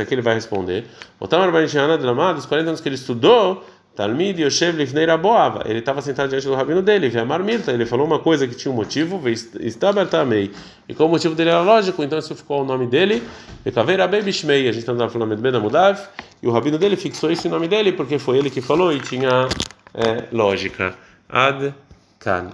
Aqui 0.00 0.14
ele 0.14 0.22
vai 0.22 0.34
responder. 0.34 0.84
Os 1.18 1.28
40 2.46 2.68
anos 2.68 2.80
que 2.80 2.88
ele 2.88 2.94
estudou, 2.94 3.64
Talmid 3.98 4.38
Yoshev 4.38 4.76
Lifnei 4.76 5.06
Raboava, 5.06 5.64
ele 5.66 5.80
estava 5.80 6.00
sentado 6.00 6.28
diante 6.28 6.46
do 6.46 6.54
rabino 6.54 6.80
dele, 6.80 7.08
Vemar 7.08 7.42
Mirta, 7.42 7.72
ele 7.72 7.84
falou 7.84 8.06
uma 8.06 8.20
coisa 8.20 8.46
que 8.46 8.54
tinha 8.54 8.70
um 8.70 8.76
motivo, 8.76 9.20
Estabertamei, 9.28 10.52
e 10.88 10.94
como 10.94 11.08
o 11.08 11.12
motivo 11.14 11.34
dele 11.34 11.50
era 11.50 11.62
lógico, 11.62 12.00
então 12.04 12.16
isso 12.16 12.32
ficou 12.36 12.62
o 12.62 12.64
nome 12.64 12.86
dele, 12.86 13.20
Ekaveira 13.66 14.06
Bishmei, 14.06 14.68
a 14.68 14.72
gente 14.72 14.86
no 14.86 15.10
falando 15.10 15.36
Ben 15.36 15.52
Amudav, 15.52 15.98
e 16.40 16.46
o 16.46 16.52
rabino 16.52 16.78
dele 16.78 16.94
fixou 16.94 17.28
esse 17.32 17.48
nome 17.48 17.66
dele, 17.66 17.90
porque 17.90 18.20
foi 18.20 18.38
ele 18.38 18.50
que 18.50 18.60
falou 18.60 18.92
e 18.92 19.00
tinha 19.00 19.48
é, 19.92 20.28
lógica. 20.30 20.94
Ad 21.28 21.74
Kan. 22.20 22.52